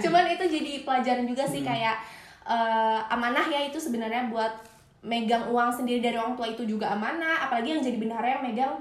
cuman 0.00 0.24
itu 0.26 0.44
jadi 0.44 0.72
pelajaran 0.82 1.24
juga 1.24 1.44
sih 1.44 1.60
Hmm. 1.60 1.68
kayak 1.68 1.96
eh, 2.44 3.00
amanah 3.08 3.44
ya 3.44 3.60
itu 3.62 3.76
sebenarnya 3.76 4.28
buat 4.28 4.52
megang 4.98 5.46
uang 5.46 5.70
sendiri 5.70 6.00
dari 6.00 6.16
orang 6.16 6.34
tua 6.34 6.46
itu 6.46 6.64
juga 6.64 6.90
amanah 6.90 7.46
apalagi 7.46 7.70
yang 7.70 7.80
jadi 7.80 7.96
bendahara 7.96 8.28
yang 8.34 8.42
megang 8.42 8.74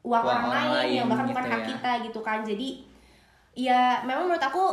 uang, 0.00 0.22
Uang 0.22 0.22
orang, 0.22 0.44
orang 0.46 0.64
lain, 0.64 0.76
lain 0.78 0.94
yang 0.94 1.06
bahkan 1.06 1.26
bukan 1.26 1.42
gitu 1.42 1.50
hak 1.50 1.58
ya. 1.58 1.66
kita 1.66 1.90
gitu 2.04 2.20
kan 2.22 2.38
jadi 2.40 2.68
ya 3.52 3.80
memang 4.02 4.30
menurut 4.30 4.40
aku 4.40 4.64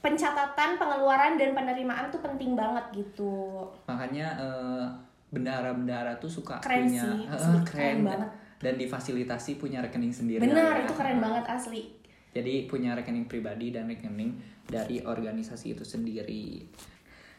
pencatatan 0.00 0.80
pengeluaran 0.80 1.36
dan 1.36 1.52
penerimaan 1.52 2.08
tuh 2.08 2.24
penting 2.24 2.56
banget 2.56 2.84
gitu 2.94 3.68
makanya 3.84 4.32
eh, 4.40 4.84
bendahara-bendahara 5.28 6.16
tuh 6.16 6.30
suka 6.32 6.56
Keren 6.58 6.88
punya 6.88 7.02
sih, 7.04 7.20
asli, 7.28 7.58
keren, 7.60 7.64
keren 7.68 7.98
banget. 8.02 8.30
Dan 8.60 8.76
difasilitasi 8.76 9.56
punya 9.56 9.80
rekening 9.80 10.12
sendiri 10.12 10.38
benar 10.38 10.84
itu 10.84 10.92
keren 10.92 11.18
banget 11.18 11.44
asli. 11.48 11.82
Jadi 12.30 12.64
punya 12.64 12.92
rekening 12.92 13.26
pribadi 13.26 13.72
dan 13.72 13.84
rekening 13.84 14.36
dari 14.64 15.02
organisasi 15.02 15.74
itu 15.74 15.82
sendiri. 15.82 16.62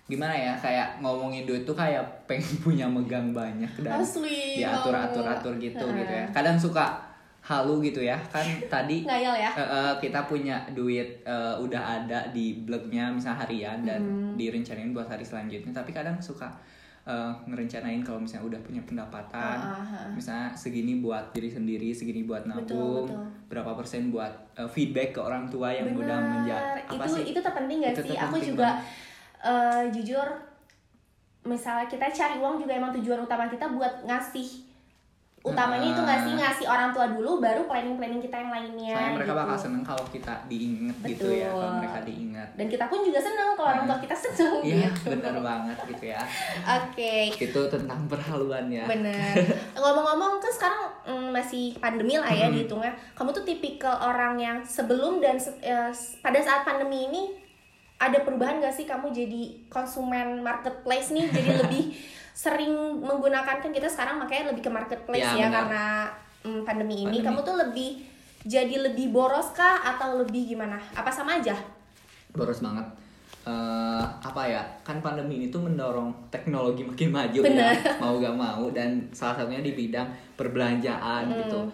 Gimana 0.04 0.34
ya 0.34 0.54
kayak 0.54 1.00
ngomongin 1.00 1.46
duit 1.46 1.64
tuh 1.64 1.72
kayak 1.72 2.04
pengen 2.26 2.60
punya 2.66 2.84
megang 2.86 3.32
banyak 3.32 3.70
dan 3.80 4.02
Asli, 4.02 4.60
diatur 4.60 4.92
atur 4.92 5.24
atur 5.24 5.54
gitu 5.56 5.80
Heeh. 5.80 5.96
gitu 5.96 6.12
ya. 6.12 6.26
Kadang 6.34 6.60
suka 6.60 7.00
halu 7.42 7.80
gitu 7.82 8.04
ya 8.04 8.20
kan 8.28 8.44
tadi 8.68 9.02
ngayal 9.08 9.34
ya? 9.34 9.50
Eh, 9.56 9.94
kita 10.02 10.28
punya 10.28 10.60
duit 10.74 11.24
eh, 11.24 11.56
udah 11.56 12.04
ada 12.04 12.28
di 12.30 12.60
blognya 12.60 13.08
misalnya 13.08 13.46
harian 13.46 13.80
dan 13.82 14.02
Hmm. 14.02 14.36
direncanain 14.36 14.92
buat 14.92 15.08
hari 15.08 15.24
selanjutnya. 15.24 15.72
Tapi 15.72 15.92
kadang 15.92 16.20
suka 16.20 16.52
eh, 17.02 17.32
ngerencanain 17.50 18.02
kalau 18.06 18.22
misalnya 18.22 18.56
udah 18.56 18.62
punya 18.62 18.82
pendapatan 18.86 19.58
Ah, 19.58 19.78
ah, 19.78 19.94
ah. 20.06 20.10
misalnya 20.14 20.50
segini 20.54 21.02
buat 21.02 21.34
diri 21.34 21.50
sendiri 21.50 21.90
segini 21.92 22.24
buat 22.26 22.46
nabung 22.46 23.10
betul. 23.10 23.26
berapa 23.50 23.72
persen 23.74 24.14
buat 24.14 24.32
eh, 24.56 24.70
feedback 24.70 25.18
ke 25.18 25.20
orang 25.22 25.50
tua 25.50 25.74
yang 25.74 25.92
udah 25.92 26.18
menjadi 26.22 26.86
itu 26.88 27.08
sih 27.10 27.24
itu 27.34 27.40
terpenting 27.42 27.78
gak 27.82 27.94
Itu 27.98 28.04
sih 28.06 28.18
aku 28.18 28.38
juga 28.38 28.70
eh, 29.42 29.84
jujur 29.90 30.28
misalnya 31.42 31.90
kita 31.90 32.06
cari 32.14 32.38
uang 32.38 32.62
juga 32.62 32.78
emang 32.78 32.94
tujuan 33.02 33.26
utama 33.26 33.50
kita 33.50 33.66
buat 33.74 34.06
ngasih 34.06 34.71
utamanya 35.42 35.88
itu 35.88 35.98
nggak 36.00 36.20
sih 36.22 36.32
Ah. 36.32 36.40
ngasih 36.40 36.66
orang 36.66 36.90
tua 36.92 37.06
dulu 37.10 37.38
baru 37.38 37.66
planning 37.66 37.98
planning 37.98 38.20
kita 38.20 38.38
yang 38.38 38.52
lainnya 38.52 38.94
Soalnya 38.94 39.14
mereka 39.16 39.26
gitu. 39.28 39.42
bakal 39.42 39.58
seneng 39.58 39.82
kalau 39.82 40.06
kita 40.08 40.34
diinget 40.46 40.98
gitu 41.04 41.26
ya, 41.28 41.50
kalau 41.50 41.74
mereka 41.76 42.00
diingat. 42.04 42.50
dan 42.54 42.66
kita 42.68 42.86
pun 42.86 43.00
juga 43.02 43.20
seneng 43.20 43.50
kalau 43.52 43.70
orang 43.72 43.86
tua 43.86 43.98
kita 43.98 44.14
seneng 44.16 44.62
Iya, 44.62 44.86
gitu 44.88 45.10
benar 45.12 45.36
banget 45.36 45.78
gitu 45.88 46.06
ya. 46.08 46.22
oke 46.64 47.14
Itu 47.36 47.62
tentang 47.68 48.00
perhaluan 48.06 48.66
ya. 48.68 48.86
Bener. 48.86 49.34
Ngomong-ngomong 49.74 50.38
kan 50.38 50.52
sekarang 50.52 50.82
mm, 51.08 51.28
masih 51.32 51.74
pandemi 51.76 52.16
lah 52.16 52.30
ya 52.30 52.48
dihitungnya. 52.48 52.94
Kamu 53.12 53.30
tuh 53.32 53.42
tipikal 53.42 53.98
orang 54.00 54.38
yang 54.38 54.58
sebelum 54.62 55.18
dan 55.18 55.36
se- 55.36 55.58
eh, 55.60 55.90
pada 56.20 56.38
saat 56.38 56.62
pandemi 56.62 57.08
ini 57.08 57.22
ada 57.98 58.18
perubahan 58.20 58.58
gak 58.58 58.70
sih 58.72 58.84
kamu 58.84 59.10
jadi 59.10 59.42
konsumen 59.68 60.38
marketplace 60.40 61.10
nih 61.12 61.26
jadi 61.28 61.50
lebih 61.62 61.94
sering 62.32 62.72
menggunakan 63.00 63.60
kan 63.60 63.70
kita 63.70 63.86
sekarang 63.86 64.18
makanya 64.18 64.52
lebih 64.52 64.64
ke 64.66 64.72
marketplace 64.72 65.20
Ya, 65.20 65.36
ya, 65.36 65.48
benar. 65.48 65.56
karena 65.68 65.86
mm, 66.44 66.62
pandemi 66.64 66.96
ini 67.00 67.20
Pandemi. 67.20 67.26
kamu 67.28 67.40
tuh 67.44 67.56
lebih 67.60 67.90
jadi 68.42 68.76
lebih 68.82 69.12
boros 69.12 69.54
kah 69.54 69.86
atau 69.86 70.18
lebih 70.18 70.50
gimana? 70.50 70.82
Apa 70.94 71.10
sama 71.10 71.38
aja? 71.38 71.54
boros 72.32 72.60
banget 72.60 72.88
Eh, 73.42 74.04
apa 74.22 74.46
ya 74.46 74.62
kan 74.86 75.02
pandemi 75.02 75.42
ini 75.42 75.48
tuh 75.50 75.66
mendorong 75.66 76.14
teknologi 76.30 76.86
makin 76.86 77.10
maju 77.10 77.42
Bener. 77.42 77.74
ya 77.74 77.98
mau 77.98 78.22
gak 78.22 78.38
mau 78.38 78.70
dan 78.70 79.02
salah 79.10 79.34
satunya 79.34 79.66
di 79.66 79.74
bidang 79.74 80.06
perbelanjaan 80.38 81.26
gitu 81.26 81.66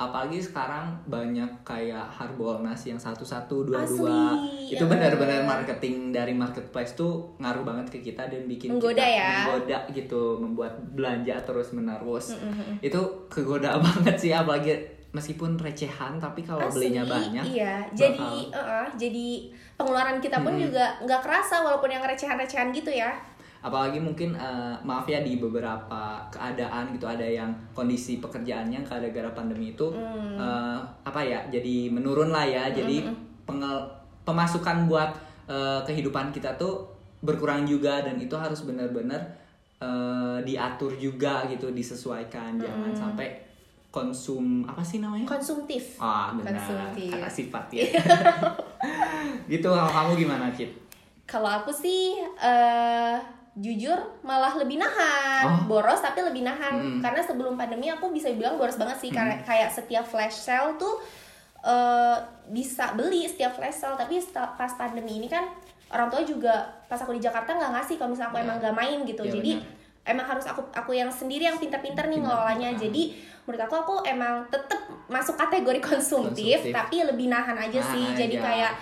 apalagi 0.00 0.40
sekarang 0.40 0.96
banyak 1.04 1.44
kayak 1.60 2.08
harbolnas 2.08 2.80
yang 2.82 2.96
satu 2.96 3.20
satu 3.20 3.68
dua 3.68 3.84
dua 3.84 4.32
itu 4.64 4.80
ya. 4.80 4.88
benar-benar 4.88 5.44
marketing 5.44 6.08
dari 6.08 6.32
marketplace 6.32 6.96
tuh 6.96 7.36
ngaruh 7.36 7.60
banget 7.60 7.92
ke 7.92 7.98
kita 8.00 8.24
dan 8.24 8.48
bikin 8.48 8.72
Menggoda 8.72 8.96
kita 8.96 9.04
ya. 9.12 9.28
menggoda 9.44 9.78
gitu 9.92 10.40
membuat 10.40 10.72
belanja 10.96 11.36
terus 11.44 11.76
menerus 11.76 12.32
itu 12.80 13.00
kegoda 13.28 13.76
banget 13.84 14.16
sih 14.16 14.32
apalagi 14.32 14.72
meskipun 15.10 15.58
recehan 15.58 16.16
tapi 16.16 16.40
kalau 16.40 16.64
Asli, 16.64 16.88
belinya 16.88 17.04
banyak 17.04 17.44
Iya, 17.44 17.82
bakal- 17.84 17.98
jadi 17.98 18.30
uh-uh, 18.54 18.86
jadi 18.96 19.28
pengeluaran 19.74 20.16
kita 20.16 20.38
pun 20.40 20.54
juga 20.56 20.96
nggak 21.02 21.20
kerasa 21.20 21.60
walaupun 21.60 21.90
yang 21.90 22.00
recehan-recehan 22.00 22.70
gitu 22.70 22.88
ya. 22.88 23.10
Apalagi 23.60 24.00
mungkin 24.00 24.32
eh, 24.32 24.74
maaf 24.80 25.04
ya 25.04 25.20
di 25.20 25.36
beberapa 25.36 26.16
keadaan 26.28 26.90
gitu 26.92 27.04
ada 27.04 27.22
yang 27.22 27.52
kondisi 27.70 28.16
pekerjaannya 28.16 28.80
gara-gara 28.80 29.28
pandemi 29.30 29.72
itu 29.72 29.92
eh, 30.36 30.78
apa 31.04 31.20
ya 31.20 31.44
jadi 31.46 31.88
menurun 31.88 32.28
lah 32.28 32.44
ya. 32.44 32.72
Jadi 32.72 33.04
pengel- 33.44 33.88
pemasukan 34.24 34.88
buat 34.88 35.12
eh, 35.44 35.80
kehidupan 35.84 36.30
kita 36.30 36.56
tuh 36.56 36.88
berkurang 37.20 37.64
juga 37.64 38.00
dan 38.00 38.16
itu 38.16 38.32
harus 38.32 38.64
benar-benar 38.64 39.20
eh, 39.76 40.38
diatur 40.40 40.96
juga 40.96 41.44
gitu 41.44 41.68
disesuaikan. 41.70 42.56
Jangan 42.56 42.92
sampai 42.92 43.28
konsum 43.90 44.62
apa 44.64 44.80
sih 44.80 45.02
namanya? 45.02 45.26
Konsumtif. 45.26 45.98
ah 45.98 46.30
benar. 46.32 46.56
Konsumtif. 46.56 47.10
kata 47.12 47.28
sifat 47.28 47.66
ya. 47.74 47.84
Gitu 49.50 49.66
kalau 49.66 49.90
kamu 49.90 50.10
gimana 50.16 50.46
Cit? 50.54 50.70
Kalau 51.26 51.50
aku 51.50 51.74
sih 51.74 52.22
eh 52.38 53.18
jujur 53.52 53.98
malah 54.20 54.54
lebih 54.54 54.76
nahan, 54.76 55.44
Oh. 55.44 55.66
boros 55.66 55.98
tapi 55.98 56.20
lebih 56.20 56.40
nahan. 56.40 56.74
Mm. 56.76 57.00
Karena 57.00 57.20
sebelum 57.20 57.54
pandemi 57.54 57.86
aku 57.86 58.08
bisa 58.08 58.30
bilang 58.30 58.54
boros 58.54 58.74
banget 58.74 58.96
sih 58.98 59.10
karena 59.10 59.38
kayak 59.40 59.68
setiap 59.68 60.04
flash 60.04 60.36
sale 60.36 60.76
tuh 60.76 61.02
eh 61.60 62.16
bisa 62.48 62.94
beli 62.94 63.26
setiap 63.26 63.52
flash 63.52 63.76
sale 63.76 63.92
tapi 63.94 64.16
pas 64.32 64.72
pandemi 64.72 65.18
ini 65.18 65.28
kan 65.28 65.44
orang 65.90 66.08
tua 66.08 66.22
juga 66.22 66.54
pas 66.86 66.96
aku 66.96 67.12
di 67.12 67.20
Jakarta 67.20 67.52
nggak 67.52 67.72
ngasih 67.74 67.94
kalau 67.94 68.10
misalnya 68.10 68.30
aku 68.30 68.38
Ya. 68.38 68.44
emang 68.44 68.56
nggak 68.58 68.76
main 68.76 68.98
gitu. 69.04 69.22
Ya, 69.22 69.32
Jadi 69.34 69.50
benar. 69.58 70.08
emang 70.08 70.26
harus 70.28 70.46
aku 70.46 70.62
aku 70.70 70.92
yang 70.94 71.10
sendiri 71.10 71.44
yang 71.44 71.58
pintar-pintar 71.58 72.06
nih 72.06 72.16
ngelolanya. 72.18 72.72
Jadi 72.74 73.12
menurut 73.44 73.60
aku 73.60 73.74
aku 73.76 73.94
emang 74.04 74.46
tetap 74.48 74.78
masuk 75.06 75.34
kategori 75.34 75.80
konsumtif, 75.84 76.62
Konsumtif. 76.62 76.72
tapi 76.72 76.96
lebih 77.02 77.26
nahan 77.26 77.58
aja 77.58 77.80
sih. 77.84 78.08
Nahan 78.08 78.16
Jadi 78.16 78.36
aja. 78.38 78.44
kayak 78.46 78.72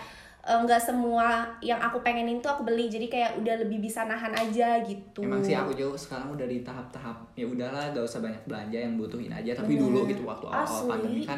eh, 0.49 0.59
nggak 0.59 0.81
semua 0.81 1.45
yang 1.61 1.77
aku 1.77 2.01
pengenin 2.01 2.41
tuh 2.41 2.49
aku 2.49 2.65
beli 2.65 2.89
jadi 2.89 3.05
kayak 3.05 3.31
udah 3.37 3.55
lebih 3.61 3.79
bisa 3.79 4.09
nahan 4.09 4.33
aja 4.33 4.81
gitu. 4.81 5.21
Emang 5.21 5.45
sih 5.45 5.53
aku 5.53 5.71
jauh 5.71 5.93
sekarang 5.93 6.33
udah 6.33 6.45
di 6.45 6.65
tahap-tahap 6.65 7.21
ya 7.35 7.45
udahlah 7.45 7.93
gak 7.93 8.01
usah 8.01 8.19
banyak 8.19 8.41
belanja 8.45 8.79
yang 8.79 8.97
butuhin 8.97 9.29
aja. 9.29 9.53
Tapi 9.53 9.77
Bener. 9.77 9.85
dulu 9.85 9.99
gitu 10.09 10.23
waktu 10.25 10.47
awal 10.49 10.81
pandemi 10.89 11.21
kan 11.23 11.37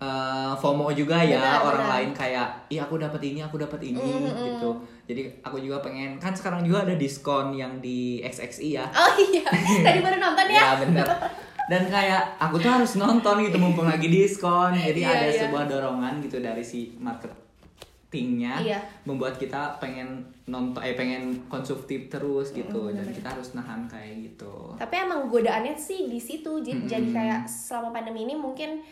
eh, 0.00 0.52
FOMO 0.56 0.90
juga 0.90 1.20
ya 1.20 1.38
Benar, 1.38 1.60
orang 1.62 1.84
benar. 1.84 1.94
lain 1.94 2.10
kayak 2.10 2.48
iya 2.66 2.82
aku 2.82 2.96
dapat 2.96 3.20
ini 3.22 3.38
aku 3.38 3.56
dapat 3.60 3.80
ini 3.84 4.00
Mm, 4.00 4.24
mm, 4.26 4.36
gitu. 4.48 4.70
Jadi 5.04 5.22
aku 5.44 5.60
juga 5.60 5.78
pengen 5.78 6.16
kan 6.16 6.32
sekarang 6.32 6.64
juga 6.64 6.82
ada 6.82 6.94
diskon 6.96 7.52
yang 7.52 7.78
di 7.78 8.18
XXI 8.18 8.80
ya. 8.80 8.84
Oh 8.88 9.12
iya 9.14 9.44
tadi 9.86 9.98
baru 10.00 10.16
nonton 10.18 10.46
ya. 10.48 10.62
Ya 10.62 10.74
bener 10.80 11.06
dan 11.62 11.86
kayak 11.86 12.42
aku 12.42 12.58
tuh 12.58 12.68
harus 12.68 12.98
nonton 12.98 13.38
gitu 13.38 13.54
mumpung 13.56 13.86
lagi 13.86 14.10
diskon. 14.10 14.74
Jadi 14.74 14.98
Iya, 14.98 15.14
ada 15.14 15.28
iya. 15.30 15.40
sebuah 15.46 15.64
dorongan 15.70 16.18
gitu 16.18 16.42
dari 16.42 16.60
si 16.60 16.98
marketingnya 18.12 18.60
Iya. 18.60 18.78
membuat 19.08 19.40
kita 19.40 19.80
pengen 19.80 20.20
nonton 20.44 20.84
eh 20.84 20.92
pengen 20.92 21.48
konsumtif 21.48 22.12
terus 22.12 22.52
gitu 22.52 22.92
dan 22.92 23.08
kita 23.08 23.32
harus 23.32 23.56
nahan 23.56 23.88
kayak 23.88 24.28
gitu 24.28 24.76
tapi 24.76 25.00
emang 25.00 25.24
godaannya 25.26 25.72
sih 25.72 26.04
di 26.06 26.20
situ 26.20 26.60
jadi, 26.60 26.84
jadi 26.84 27.08
kayak 27.08 27.40
selama 27.48 27.88
pandemi 27.90 28.28
ini 28.28 28.36
mungkin 28.36 28.84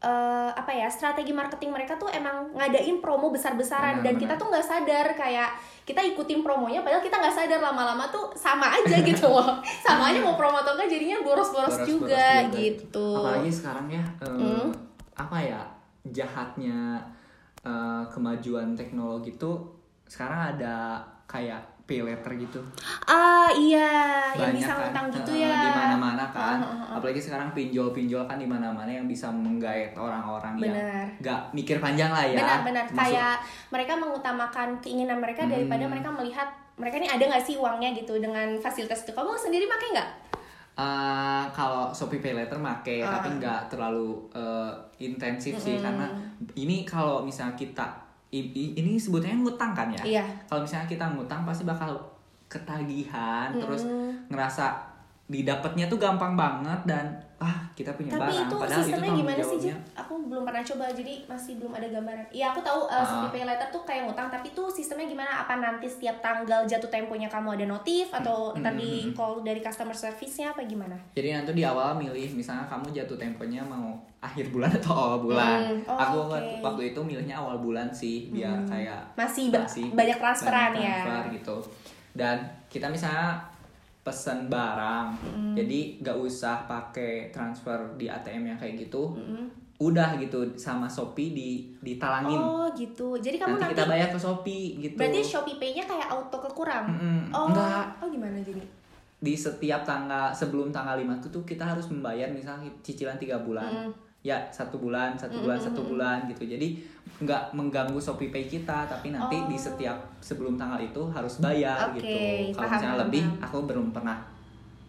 eh, 0.00 0.50
apa 0.50 0.70
ya 0.70 0.86
strategi 0.86 1.34
marketing 1.34 1.74
mereka 1.74 1.98
tuh 1.98 2.06
emang 2.08 2.54
ngadain 2.54 3.02
promo 3.02 3.28
besar-besaran 3.28 4.00
dan 4.00 4.14
benar. 4.14 4.22
kita 4.22 4.34
tuh 4.38 4.46
nggak 4.48 4.64
sadar 4.64 5.06
kayak 5.12 5.50
kita 5.82 6.00
ikutin 6.06 6.40
promonya 6.40 6.80
padahal 6.80 7.02
kita 7.02 7.18
nggak 7.18 7.34
sadar 7.34 7.58
lama-lama 7.60 8.06
tuh 8.06 8.30
sama 8.32 8.70
aja 8.70 8.96
gitu 9.04 9.26
loh 9.26 9.58
sama 9.82 10.08
aja 10.08 10.22
mau 10.22 10.38
promo 10.38 10.56
atau 10.56 10.72
enggak 10.72 10.88
jadinya 10.88 11.18
boros-boros 11.20 11.82
juga, 11.82 12.46
juga. 12.46 12.54
gitu 12.54 13.08
apalagi 13.18 13.50
sekarang 13.50 13.90
ya 13.90 14.04
eh, 14.22 14.30
Hmm. 14.30 14.70
apa 15.12 15.36
ya 15.36 15.60
jahatnya 16.06 17.02
eh, 17.62 18.02
kemajuan 18.06 18.72
teknologi 18.72 19.34
tuh 19.34 19.68
sekarang 20.04 20.56
ada 20.56 20.98
kayak 21.24 21.60
pay 21.84 22.00
letter 22.00 22.30
gitu. 22.36 22.62
Ah 23.04 23.50
iya. 23.50 24.22
Yang 24.30 24.38
banyak 24.38 24.54
bisa 24.56 24.70
kan? 24.70 24.78
ngutang 24.80 25.06
gitu 25.10 25.30
Eh, 25.34 25.42
ya. 25.42 25.50
di 25.50 25.70
mana-mana 25.72 26.24
kan. 26.30 26.56
Ah, 26.56 26.62
ah, 26.62 26.82
ah. 26.86 26.96
apalagi 26.96 27.18
sekarang 27.18 27.50
pinjol-pinjol 27.50 28.22
kan 28.24 28.38
di 28.38 28.46
mana-mana 28.46 28.86
yang 28.86 29.04
bisa 29.04 29.26
menggait 29.26 29.90
orang-orang 29.92 30.54
yang 30.60 30.76
nggak 31.18 31.40
mikir 31.50 31.82
panjang 31.82 32.08
lah 32.08 32.22
ya. 32.22 32.38
Benar-benar 32.38 32.86
kayak 32.88 33.42
mereka 33.68 33.92
mengutamakan 33.94 34.78
keinginan 34.78 35.18
mereka 35.18 35.42
daripada 35.44 35.82
Hmm. 35.82 35.90
mereka 35.90 36.08
melihat 36.12 36.48
mereka 36.78 36.96
ini 36.96 37.10
ada 37.10 37.24
nggak 37.26 37.42
sih 37.42 37.58
uangnya 37.58 37.90
gitu 37.92 38.14
dengan 38.16 38.54
fasilitas 38.56 39.02
itu. 39.02 39.10
Kamu 39.10 39.34
sendiri 39.34 39.66
pakai 39.66 39.88
nggak 39.90 40.08
Eh, 40.72 41.44
kalau 41.50 41.90
Shopee 41.90 42.18
Pay 42.18 42.32
Later 42.32 42.56
make 42.56 43.02
Ah. 43.02 43.18
tapi 43.18 43.36
nggak 43.36 43.68
terlalu 43.68 44.16
eh, 44.32 44.72
intensif 44.98 45.52
sih 45.54 45.76
karena 45.76 46.08
ini 46.54 46.82
kalau 46.82 47.20
misalnya 47.20 47.52
kita 47.52 47.84
ini 48.30 48.94
sebutnya 48.94 49.34
ngutang 49.34 49.74
kan 49.74 49.90
ya 49.90 50.02
iya 50.06 50.24
kalau 50.46 50.62
misalnya 50.62 50.86
kita 50.86 51.04
ngutang 51.10 51.42
pasti 51.42 51.64
bakal 51.64 51.92
ketagihan 52.48 53.50
terus 53.52 53.84
Mm. 53.84 54.26
ngerasa 54.28 54.74
didapatnya 55.30 55.86
tuh 55.86 55.94
gampang 55.94 56.34
banget 56.34 56.80
dan 56.82 57.06
ah 57.38 57.56
kita 57.72 57.94
punya 57.94 58.12
tapi 58.12 58.20
barang 58.20 58.42
itu 58.42 58.54
padahal 58.58 58.68
itu 58.76 58.84
sistemnya 58.84 59.00
tanggung 59.06 59.22
gimana 59.24 59.40
sih 59.40 59.58
Jit? 59.62 59.78
aku 59.96 60.12
belum 60.28 60.42
pernah 60.44 60.60
coba 60.60 60.84
jadi 60.92 61.14
masih 61.24 61.52
belum 61.56 61.72
ada 61.72 61.88
gambaran 61.88 62.26
iya 62.28 62.46
aku 62.52 62.60
tahu 62.60 62.80
uh. 62.84 63.00
Shopee 63.00 63.32
Pay 63.32 63.44
Later 63.48 63.68
tuh 63.70 63.82
kayak 63.86 64.02
ngutang 64.04 64.28
tapi 64.28 64.48
tuh 64.50 64.68
sistemnya 64.68 65.06
gimana 65.06 65.32
apa 65.40 65.56
nanti 65.56 65.86
setiap 65.86 66.20
tanggal 66.20 66.66
jatuh 66.66 66.90
temponya 66.90 67.30
kamu 67.30 67.56
ada 67.56 67.66
notif 67.70 68.12
atau 68.12 68.50
Hmm, 68.50 68.60
ntar 68.60 68.74
hmm, 68.74 68.82
hmm. 68.82 69.14
call 69.14 69.40
dari 69.40 69.62
customer 69.62 69.94
service-nya 69.94 70.50
apa 70.50 70.66
gimana 70.66 70.98
Jadi 71.14 71.28
nanti 71.30 71.50
di 71.54 71.62
awal 71.62 71.94
milih 71.94 72.28
misalnya 72.34 72.66
kamu 72.66 72.90
jatuh 72.90 73.16
temponya 73.16 73.62
mau 73.62 73.94
akhir 74.20 74.50
bulan 74.50 74.68
atau 74.76 74.92
awal 74.92 75.18
bulan. 75.22 75.58
Hmm, 75.64 75.80
oh, 75.88 75.96
Aku 75.96 76.16
oke. 76.28 76.60
waktu, 76.60 76.92
itu 76.92 77.00
milihnya 77.00 77.38
awal 77.38 77.56
bulan 77.56 77.88
sih 77.88 78.28
biar 78.28 78.52
Hmm. 78.52 78.68
kayak 78.68 79.00
masih, 79.14 79.48
ba- 79.48 79.64
masih 79.64 79.88
banyak 79.94 80.18
transferan 80.18 80.76
banyak 80.76 80.84
ya 80.84 80.96
transfer 81.00 81.24
gitu. 81.32 81.56
Dan 82.12 82.36
kita 82.66 82.90
misalnya 82.90 83.38
pesen 84.00 84.46
barang, 84.46 85.06
Hmm. 85.20 85.52
jadi 85.52 86.00
gak 86.00 86.16
usah 86.16 86.64
pakai 86.64 87.28
transfer 87.28 87.76
di 87.94 88.06
ATM 88.06 88.42
yang 88.46 88.56
kayak 88.56 88.80
gitu. 88.80 89.12
Mm-mm. 89.12 89.44
Udah 89.78 90.12
gitu 90.14 90.44
sama 90.54 90.84
Shopee 90.84 91.30
di 91.30 91.50
ditalangin. 91.80 92.36
oh 92.36 92.68
gitu 92.70 93.16
jadi 93.16 93.36
kamu 93.36 93.56
nanti, 93.56 93.62
nanti, 93.62 93.72
kita 93.72 93.84
bayar 93.86 94.08
ke 94.08 94.18
Shopee 94.18 94.66
gitu. 94.78 94.92
berarti 94.94 95.20
Shopee 95.22 95.56
Pay-nya 95.56 95.84
kayak 95.84 96.04
auto 96.06 96.36
kekurang 96.38 96.84
Mm-mm. 96.86 97.20
oh 97.30 97.48
Enggak, 97.48 97.88
oh 97.96 98.06
gimana 98.06 98.36
jadi 98.38 98.60
di 99.16 99.32
setiap 99.34 99.80
tanggal 99.82 100.28
sebelum 100.30 100.68
tanggal 100.68 100.96
5 100.96 101.16
itu 101.18 101.28
tuh 101.30 101.44
kita 101.44 101.64
harus 101.66 101.88
membayar 101.88 102.28
misalnya 102.28 102.68
cicilan 102.80 103.16
tiga 103.16 103.36
bulan 103.38 103.88
Mm. 103.88 103.92
Ya 104.20 104.36
satu 104.48 104.76
bulan 104.76 105.16
satu 105.16 105.40
bulan 105.40 105.56
mm, 105.56 105.64
satu 105.64 105.80
mm, 105.80 105.88
bulan 105.88 106.18
gitu 106.28 106.44
jadi 106.44 106.68
nggak 107.20 107.42
mengganggu 107.52 107.96
shopee 107.96 108.28
pay 108.28 108.44
kita 108.44 108.84
tapi 108.84 109.10
nanti 109.10 109.32
Oh. 109.34 109.48
di 109.48 109.56
setiap 109.56 109.96
sebelum 110.20 110.54
tanggal 110.54 110.76
itu 110.76 111.02
harus 111.08 111.40
bayar 111.40 111.88
Oke, 111.88 112.00
gitu 112.00 112.16
kalau 112.52 112.68
misalnya 112.68 112.88
paham, 112.90 113.02
lebih 113.08 113.24
aku 113.40 113.58
belum 113.64 113.86
pernah 113.90 114.18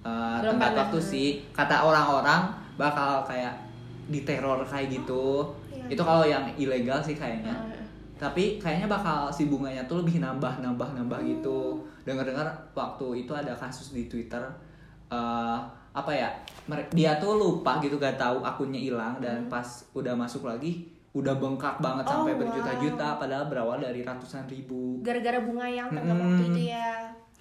uh, 0.01 0.39
Belum 0.39 0.55
tenggat 0.55 0.71
pernah. 0.71 0.81
waktu 0.83 0.99
sih 1.01 1.27
kata 1.51 1.75
orang-orang 1.81 2.41
bakal 2.75 3.23
kayak 3.23 3.55
diteror 4.07 4.59
kayak 4.65 4.91
gitu 4.91 5.47
iya. 5.69 5.87
itu 5.87 6.01
kalau 6.01 6.23
yang 6.23 6.43
ilegal 6.55 6.99
sih 6.99 7.15
kayaknya 7.15 7.55
Heeh. 7.55 7.83
tapi 8.17 8.43
kayaknya 8.57 8.87
bakal 8.87 9.31
si 9.31 9.47
bunganya 9.47 9.83
tuh 9.85 10.03
lebih 10.03 10.19
nambah 10.19 10.59
nambah 10.59 10.89
nambah 10.93 11.19
Hmm. 11.19 11.29
gitu 11.31 11.79
dengar 12.01 12.25
dengar 12.25 12.47
waktu 12.73 13.23
itu 13.23 13.31
ada 13.31 13.53
kasus 13.53 13.91
di 13.91 14.07
twitter 14.07 14.43
eh, 15.07 15.57
apa 15.91 16.11
ya 16.11 16.29
dia 16.89 17.17
tuh 17.17 17.35
lupa 17.35 17.77
gitu 17.79 17.95
gak 17.95 18.15
tahu 18.15 18.39
akunnya 18.39 18.79
hilang 18.79 19.19
dan 19.19 19.45
pas 19.45 19.65
udah 19.91 20.13
masuk 20.13 20.43
lagi 20.43 20.87
udah 21.11 21.35
bengkak 21.35 21.75
banget 21.77 22.03
Hmm. 22.03 22.11
Oh, 22.13 22.15
sampai 22.23 22.33
wow. 22.33 22.39
berjuta-juta 22.41 23.07
padahal 23.17 23.45
berawal 23.45 23.77
dari 23.77 23.99
ratusan 24.01 24.45
ribu 24.45 24.99
gara-gara 25.01 25.39
bunga 25.39 25.65
yang 25.65 25.87
tergap 25.87 26.15
Mm-mm. 26.15 26.23
waktu 26.29 26.43
itu 26.49 26.61
ya 26.69 26.91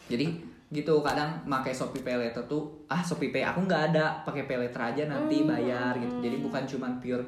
jadi 0.07 0.26
gitu 0.71 0.95
kadang 1.00 1.30
pakai 1.45 1.71
Shopee 1.71 2.00
Pay 2.00 2.16
Later 2.16 2.42
tuh 2.45 2.62
ah 2.87 2.99
Shopee 2.99 3.30
Pay 3.30 3.42
aku 3.42 3.62
nggak 3.62 3.95
ada 3.95 4.23
pakai 4.23 4.47
Pay 4.47 4.59
Later 4.61 4.83
aja 4.85 5.02
nanti 5.04 5.40
Hmm. 5.40 5.49
bayar 5.49 5.95
gitu 5.97 6.19
jadi 6.19 6.37
bukan 6.40 6.62
cuman 6.64 6.92
pure 6.99 7.23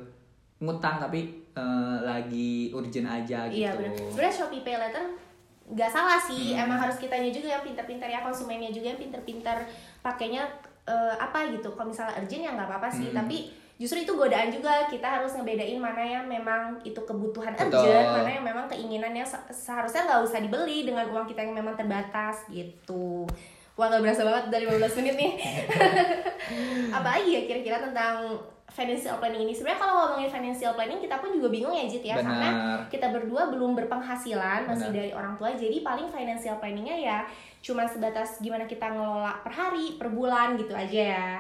ngutang 0.59 0.99
tapi 0.99 1.21
eh, 1.53 1.99
lagi 2.01 2.71
urgent 2.71 3.05
aja 3.05 3.47
gitu 3.47 3.63
Iya 3.63 3.71
benar. 3.77 4.31
Shopee 4.33 4.63
Pay 4.63 4.77
Later 4.77 5.05
nggak 5.63 5.89
salah 5.89 6.19
sih. 6.19 6.53
Hmm. 6.53 6.65
Emang 6.65 6.79
harus 6.81 6.99
kitanya 6.99 7.31
juga 7.31 7.47
yang 7.49 7.63
pinter-pinter 7.63 8.05
ya 8.05 8.19
konsumennya 8.19 8.69
juga 8.69 8.91
yang 8.91 8.99
pinter-pinter 8.99 9.57
pakainya 10.01 10.43
eh, 10.87 11.15
apa 11.17 11.51
gitu. 11.53 11.75
Kalau 11.75 11.91
misalnya 11.91 12.15
urgent 12.19 12.43
ya 12.43 12.51
nggak 12.55 12.69
apa-apa 12.69 12.89
sih. 12.91 13.11
Hmm. 13.11 13.23
Tapi 13.23 13.37
justru 13.79 14.03
itu 14.03 14.13
godaan 14.15 14.51
juga. 14.51 14.87
Kita 14.87 15.21
harus 15.21 15.33
ngebedain 15.35 15.79
mana 15.79 16.03
yang 16.03 16.25
memang 16.27 16.79
itu 16.83 16.99
kebutuhan 17.03 17.55
Betul. 17.55 17.83
urgent, 17.83 18.09
mana 18.23 18.31
yang 18.31 18.45
memang 18.47 18.67
keinginan 18.71 19.13
yang 19.13 19.27
se- 19.27 19.51
seharusnya 19.51 20.07
nggak 20.07 20.21
usah 20.27 20.39
dibeli 20.43 20.87
dengan 20.87 21.07
uang 21.11 21.27
kita 21.27 21.43
yang 21.43 21.55
memang 21.55 21.75
terbatas 21.75 22.47
gitu. 22.51 23.27
Wah 23.83 23.91
nggak 23.91 24.03
berasa 24.07 24.23
banget 24.23 24.45
dari 24.47 24.65
15 24.71 24.99
menit 25.03 25.15
nih. 25.19 25.33
Apalagi 27.03 27.31
ya 27.35 27.41
kira-kira 27.51 27.83
tentang 27.83 28.39
financial 28.71 29.19
planning 29.19 29.43
ini. 29.43 29.53
Sebenarnya 29.53 29.81
kalau 29.83 29.95
ngomongin 30.07 30.31
financial 30.31 30.73
planning 30.73 31.03
kita 31.03 31.19
pun 31.19 31.35
juga 31.35 31.51
bingung 31.51 31.75
ya 31.75 31.85
Jit 31.85 32.07
ya 32.07 32.17
karena 32.17 32.31
benar 32.39 32.79
kita 32.89 33.11
berdua 33.11 33.49
belum 33.49 33.73
berpenghasilan 33.75 34.65
masih 34.65 34.89
Benar. 34.89 34.97
dari 34.97 35.11
orang 35.13 35.35
tua 35.35 35.51
jadi 35.53 35.81
paling 35.81 36.09
financial 36.09 36.57
planningnya 36.57 36.97
ya 36.97 37.19
cuma 37.61 37.85
sebatas 37.85 38.41
gimana 38.41 38.65
kita 38.65 38.85
ngelola 38.85 39.33
per 39.41 39.53
hari 39.53 39.97
per 39.97 40.09
bulan 40.09 40.57
gitu 40.57 40.73
aja 40.73 41.01
ya 41.17 41.31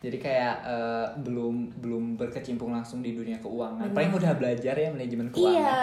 jadi 0.00 0.16
kayak 0.18 0.54
eh, 0.64 1.06
belum 1.20 1.80
belum 1.80 2.04
berkecimpung 2.16 2.72
langsung 2.72 3.00
di 3.00 3.12
dunia 3.12 3.36
keuangan 3.38 3.88
Benar. 3.88 3.96
paling 3.96 4.12
udah 4.12 4.32
belajar 4.36 4.74
ya 4.74 4.88
manajemen 4.88 5.28
keuangan 5.28 5.58
iya 5.58 5.80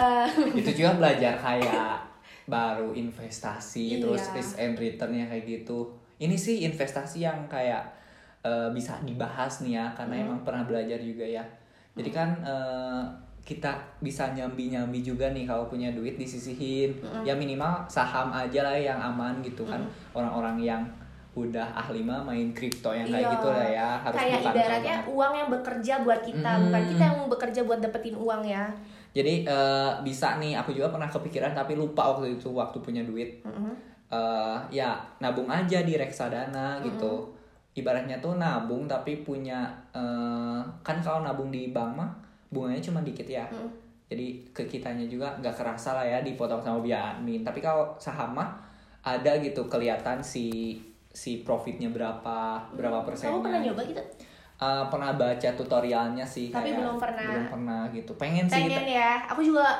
itu 0.60 0.70
juga 0.74 0.90
belajar 0.98 1.34
kayak 1.38 1.94
baru 2.46 2.90
investasi 2.90 3.98
Iya. 3.98 4.02
terus 4.02 4.24
risk 4.34 4.54
and 4.58 4.74
returnnya 4.74 5.30
kayak 5.30 5.46
gitu 5.46 5.86
ini 6.20 6.36
sih 6.36 6.62
investasi 6.62 7.18
yang 7.20 7.44
kayak 7.46 7.82
eh, 8.40 8.68
bisa 8.70 8.96
dibahas 9.02 9.60
nih 9.60 9.74
ya 9.74 9.86
karena 9.90 10.14
Hmm. 10.14 10.24
emang 10.26 10.40
pernah 10.42 10.62
belajar 10.62 10.96
juga 10.96 11.20
ya 11.22 11.44
jadi 11.92 12.10
kan 12.10 12.28
eh, 12.42 13.02
kita 13.42 13.72
bisa 13.98 14.30
nyambi 14.30 14.68
nyambi 14.68 15.00
juga 15.00 15.28
nih 15.28 15.44
kalau 15.44 15.64
punya 15.66 15.90
duit 15.90 16.14
disisihin 16.14 16.92
Hmm. 16.96 17.20
ya 17.22 17.32
minimal 17.34 17.84
saham 17.86 18.28
aja 18.30 18.60
lah 18.62 18.72
yang 18.74 18.96
aman 18.96 19.40
gitu 19.40 19.64
kan 19.64 19.80
orang-orang 20.12 20.56
yang 20.58 20.82
udah 21.30 21.62
ahli 21.70 22.00
mah 22.00 22.20
main 22.20 22.50
kripto 22.50 22.90
yang 22.90 23.06
kayak 23.06 23.22
Iya. 23.22 23.32
gitu 23.32 23.48
lah 23.48 23.68
ya 23.70 23.88
harus 23.98 24.18
kayak 24.18 24.40
ibaratnya 24.42 24.76
banget. 24.98 25.08
uang 25.08 25.32
yang 25.32 25.48
bekerja 25.48 25.94
buat 26.00 26.20
kita 26.20 26.50
Mm-mm. 26.50 26.64
bukan 26.66 26.82
kita 26.86 27.02
yang 27.06 27.18
bekerja 27.28 27.60
buat 27.62 27.78
dapetin 27.78 28.16
uang 28.16 28.42
ya 28.42 28.64
jadi 29.10 29.34
eh, 29.44 29.90
bisa 30.00 30.36
nih 30.36 30.54
aku 30.54 30.70
juga 30.70 30.88
pernah 30.88 31.06
kepikiran 31.06 31.52
tapi 31.52 31.74
lupa 31.74 32.02
waktu 32.10 32.34
itu 32.34 32.48
waktu 32.50 32.78
punya 32.78 33.02
duit 33.02 33.40
Mm-mm. 33.42 33.72
Eh 34.10 34.58
ya 34.70 34.98
nabung 35.18 35.46
aja 35.46 35.80
di 35.80 35.94
reksadana 35.94 36.82
gitu. 36.82 37.30
Ibaratnya 37.70 38.18
tuh 38.18 38.34
nabung 38.34 38.90
tapi 38.90 39.22
punya 39.22 39.70
eh, 39.94 40.58
kan 40.82 40.98
kalau 40.98 41.22
nabung 41.22 41.48
di 41.48 41.70
bank 41.70 41.94
mah 41.94 42.10
bunganya 42.50 42.82
cuma 42.82 43.00
dikit 43.00 43.26
ya. 43.26 43.46
Mm. 43.46 43.70
jadi 44.10 44.26
ke 44.50 44.66
kitanya 44.66 45.06
juga 45.06 45.30
nggak 45.38 45.54
kerasa 45.54 45.94
lah 45.94 46.02
ya 46.02 46.18
dipotong 46.20 46.58
sama 46.58 46.82
biaya 46.82 47.14
admin. 47.14 47.46
Tapi 47.46 47.62
kalau 47.62 47.94
saham 47.94 48.34
mah 48.34 48.50
ada 49.06 49.38
gitu 49.38 49.70
kelihatan 49.70 50.18
si 50.18 50.74
si 51.14 51.46
profitnya 51.46 51.94
berapa 51.94 52.58
berapa 52.74 53.06
persennya 53.06 53.38
kamu 53.38 53.46
pernah 53.46 53.60
nyoba 53.62 53.82
gitu? 53.86 54.02
Eh, 54.60 54.84
pernah 54.92 55.14
baca 55.16 55.48
tutorialnya 55.56 56.26
sih 56.26 56.50
Tapi 56.50 56.68
kayak- 56.68 56.78
belum 56.82 56.96
pernah. 56.98 57.28
belum 57.30 57.46
pernah 57.48 57.82
gitu. 57.94 58.12
Pengen 58.18 58.44
sih 58.44 58.66
pengen 58.66 58.84
ya. 58.84 59.12
Aku 59.30 59.40
juga 59.40 59.78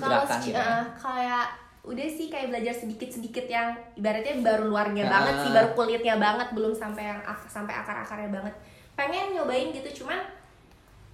kalau 0.00 0.24
eh, 0.64 0.84
kayak 0.96 1.46
udah 1.86 2.08
sih 2.10 2.26
kayak 2.26 2.50
belajar 2.50 2.74
sedikit-sedikit 2.74 3.46
yang 3.46 3.70
ibaratnya 3.94 4.42
baru 4.42 4.66
luarnya 4.66 5.06
Ah. 5.06 5.10
banget 5.10 5.34
sih 5.40 5.50
baru 5.54 5.68
kulitnya 5.72 6.18
banget 6.18 6.48
belum 6.50 6.74
sampai 6.74 7.14
yang 7.14 7.20
sampai 7.46 7.72
akar-akarnya 7.72 8.28
banget. 8.28 8.54
Pengen 8.98 9.38
nyobain 9.38 9.70
gitu 9.70 10.02
cuman 10.02 10.18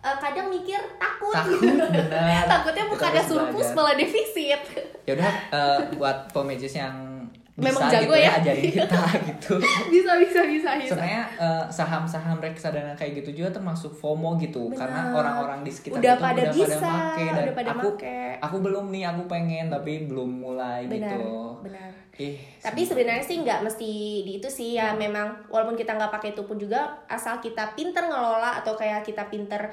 eh, 0.01 0.17
kadang 0.17 0.49
mikir 0.49 0.81
takut, 0.97 1.37
takut 1.37 1.61
takutnya 2.57 2.85
bukannya 2.89 3.21
harus 3.21 3.29
surplus 3.29 3.69
malah 3.77 3.95
defisit. 3.95 4.63
Ya 5.05 5.13
udah 5.13 5.33
eh, 5.53 5.79
buat 5.93 6.33
pemejis 6.33 6.73
yang 6.73 7.12
bisa 7.53 7.69
Memang 7.69 7.85
jago 7.87 8.05
gitu 8.09 8.17
ya. 8.19 8.31
ajarin 8.35 8.65
kita 8.73 9.01
gitu 9.29 9.53
bisa 9.93 10.13
bisa 10.17 10.41
bisa 10.43 10.71
bisa 10.73 10.89
sebenarnya 10.89 11.23
eh, 11.37 11.65
saham-saham 11.69 12.39
reksadana 12.39 12.93
kayak 12.93 13.21
gitu 13.21 13.31
juga 13.39 13.53
termasuk 13.53 13.93
FOMO 13.93 14.37
gitu 14.37 14.67
Benar. 14.67 14.79
karena 14.81 15.01
orang-orang 15.13 15.61
di 15.61 15.69
sekitar 15.69 16.01
udah 16.01 16.15
itu 16.15 16.23
pada 16.23 16.41
udah 16.41 16.49
bisa 16.51 16.75
pada 16.75 16.89
make 16.89 17.29
dan 17.29 17.43
udah 17.43 17.55
pada 17.55 17.71
aku 17.71 17.89
make 17.93 18.17
aku 18.41 18.57
belum 18.59 18.85
nih 18.89 19.05
aku 19.07 19.23
pengen 19.27 19.67
tapi 19.69 19.93
belum 20.03 20.31
mulai 20.41 20.81
benar 20.87 21.13
gitu 21.13 21.29
benar 21.61 21.91
ih 22.15 22.37
tapi 22.59 22.81
sebenarnya 22.83 23.21
sih 23.23 23.37
nggak 23.39 23.61
mesti 23.63 23.91
di 24.23 24.33
itu 24.35 24.49
sih 24.49 24.71
ya 24.75 24.93
memang 24.95 25.29
walaupun 25.47 25.75
kita 25.75 25.93
nggak 25.93 26.09
pakai 26.11 26.33
itu 26.33 26.43
pun 26.43 26.57
juga 26.57 26.81
asal 27.07 27.37
kita 27.39 27.73
pinter 27.73 28.01
ngelola 28.03 28.59
atau 28.59 28.73
kayak 28.73 29.01
kita 29.03 29.29
pinter 29.29 29.69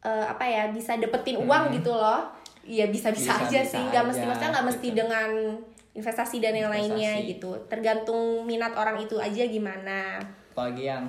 eh, 0.00 0.24
apa 0.26 0.44
ya 0.44 0.68
bisa 0.68 0.92
dapetin 0.94 1.36
uang 1.38 1.64
Hmm. 1.64 1.74
gitu 1.74 1.88
loh 1.90 2.20
ya 2.62 2.84
bisa 2.86 3.08
bisa, 3.08 3.32
Bisa- 3.32 3.48
aja 3.48 3.58
bisa 3.58 3.70
sih 3.70 3.82
nggak 3.82 4.04
mesti 4.04 4.22
maksudnya 4.22 4.50
nggak 4.52 4.66
mesti 4.66 4.86
gitu. 4.86 4.96
dengan 4.98 5.30
investasi 5.98 6.38
dan 6.38 6.54
yang 6.54 6.70
lainnya 6.70 7.18
Investasi. 7.18 7.32
gitu 7.34 7.50
tergantung 7.66 8.18
minat 8.42 8.72
orang 8.72 8.96
itu 8.96 9.18
aja 9.18 9.42
gimana 9.44 10.16
apalagi 10.48 10.86
yang 10.86 11.06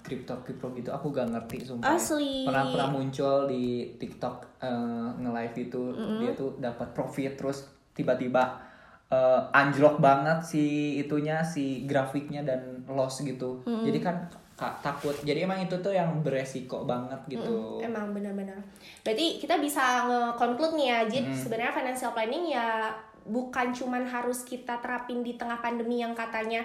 kripto 0.00 0.34
kripto 0.40 0.70
gitu 0.72 0.90
aku 0.90 1.10
gak 1.10 1.26
ngerti 1.28 1.58
sumpah 1.60 1.90
ya. 1.90 1.96
Asli. 1.96 2.46
pernah 2.46 2.64
pernah 2.66 2.88
muncul 2.88 3.46
di 3.46 3.64
TikTok 3.94 4.36
eh, 4.58 5.06
nge-live 5.16 5.56
itu 5.60 5.82
dia 6.18 6.32
tuh 6.32 6.54
dapat 6.56 6.90
profit 6.90 7.34
terus 7.34 7.66
tiba-tiba 7.92 8.62
eh, 9.06 9.40
anjlok 9.52 9.98
banget 9.98 10.38
si 10.40 10.64
itunya 10.98 11.42
si 11.42 11.82
grafiknya 11.82 12.42
dan 12.42 12.60
loss 12.86 13.20
gitu 13.20 13.58
jadi 13.66 13.98
kan 13.98 14.16
ka- 14.54 14.78
takut 14.78 15.18
jadi 15.20 15.44
emang 15.44 15.58
itu 15.60 15.74
tuh 15.76 15.90
yang 15.90 16.20
beresiko 16.20 16.84
banget 16.84 17.18
gitu 17.26 17.80
Emang 17.80 18.12
benar-benar. 18.12 18.60
Berarti 19.00 19.40
kita 19.40 19.56
bisa 19.56 20.04
nge-conclude 20.04 20.76
nih 20.76 20.86
ya, 20.86 20.98
Jit, 21.08 21.24
Mm. 21.24 21.32
sebenarnya 21.34 21.72
financial 21.72 22.12
planning 22.12 22.52
ya 22.52 22.92
bukan 23.24 23.72
cuman 23.72 24.06
harus 24.06 24.42
kita 24.42 24.78
terapin 24.80 25.20
di 25.20 25.34
tengah 25.34 25.58
pandemi 25.58 26.00
yang 26.00 26.14
katanya 26.14 26.64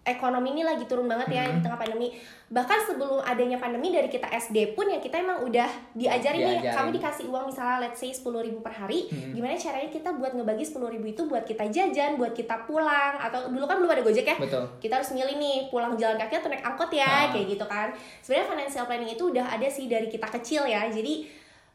ekonomi 0.00 0.56
ini 0.56 0.64
lagi 0.64 0.88
turun 0.88 1.04
banget 1.04 1.28
ya 1.28 1.44
di 1.52 1.60
tengah 1.60 1.76
pandemi. 1.76 2.08
Bahkan 2.48 2.78
sebelum 2.88 3.20
adanya 3.20 3.60
pandemi 3.60 3.92
dari 3.92 4.08
kita 4.08 4.32
SD 4.32 4.72
pun 4.72 4.88
ya 4.88 4.96
kita 4.96 5.20
emang 5.20 5.44
udah 5.44 5.68
diajarin 5.92 6.40
nih, 6.40 6.56
Diajarin. 6.64 6.72
kami 6.72 6.90
dikasih 6.96 7.24
uang 7.28 7.52
misalnya 7.52 7.84
let's 7.84 8.00
say 8.00 8.08
10.000 8.08 8.32
ribu 8.42 8.58
per 8.58 8.72
hari, 8.74 9.06
gimana 9.06 9.54
caranya 9.54 9.92
kita 9.92 10.10
buat 10.16 10.32
ngebagi 10.34 10.64
10.000 10.66 10.94
ribu 10.98 11.06
itu 11.06 11.22
buat 11.28 11.44
kita 11.44 11.68
jajan, 11.68 12.16
buat 12.16 12.32
kita 12.32 12.64
pulang 12.64 13.20
atau 13.20 13.52
dulu 13.52 13.68
kan 13.68 13.76
belum 13.76 13.92
ada 13.92 14.02
Gojek 14.02 14.24
ya. 14.24 14.36
Betul. 14.40 14.64
Kita 14.80 14.98
harus 14.98 15.12
milih 15.12 15.36
nih 15.36 15.56
pulang 15.68 15.94
jalan 15.94 16.16
kaki 16.16 16.34
atau 16.40 16.48
naik 16.48 16.64
angkot 16.64 16.90
ya 16.90 17.06
Ah. 17.06 17.24
kayak 17.30 17.46
gitu 17.46 17.64
kan. 17.68 17.92
Sebenarnya 18.24 18.46
financial 18.56 18.84
planning 18.88 19.10
itu 19.12 19.24
udah 19.30 19.46
ada 19.52 19.68
sih 19.68 19.84
dari 19.84 20.08
kita 20.08 20.26
kecil 20.32 20.64
ya. 20.64 20.88
Jadi 20.88 21.28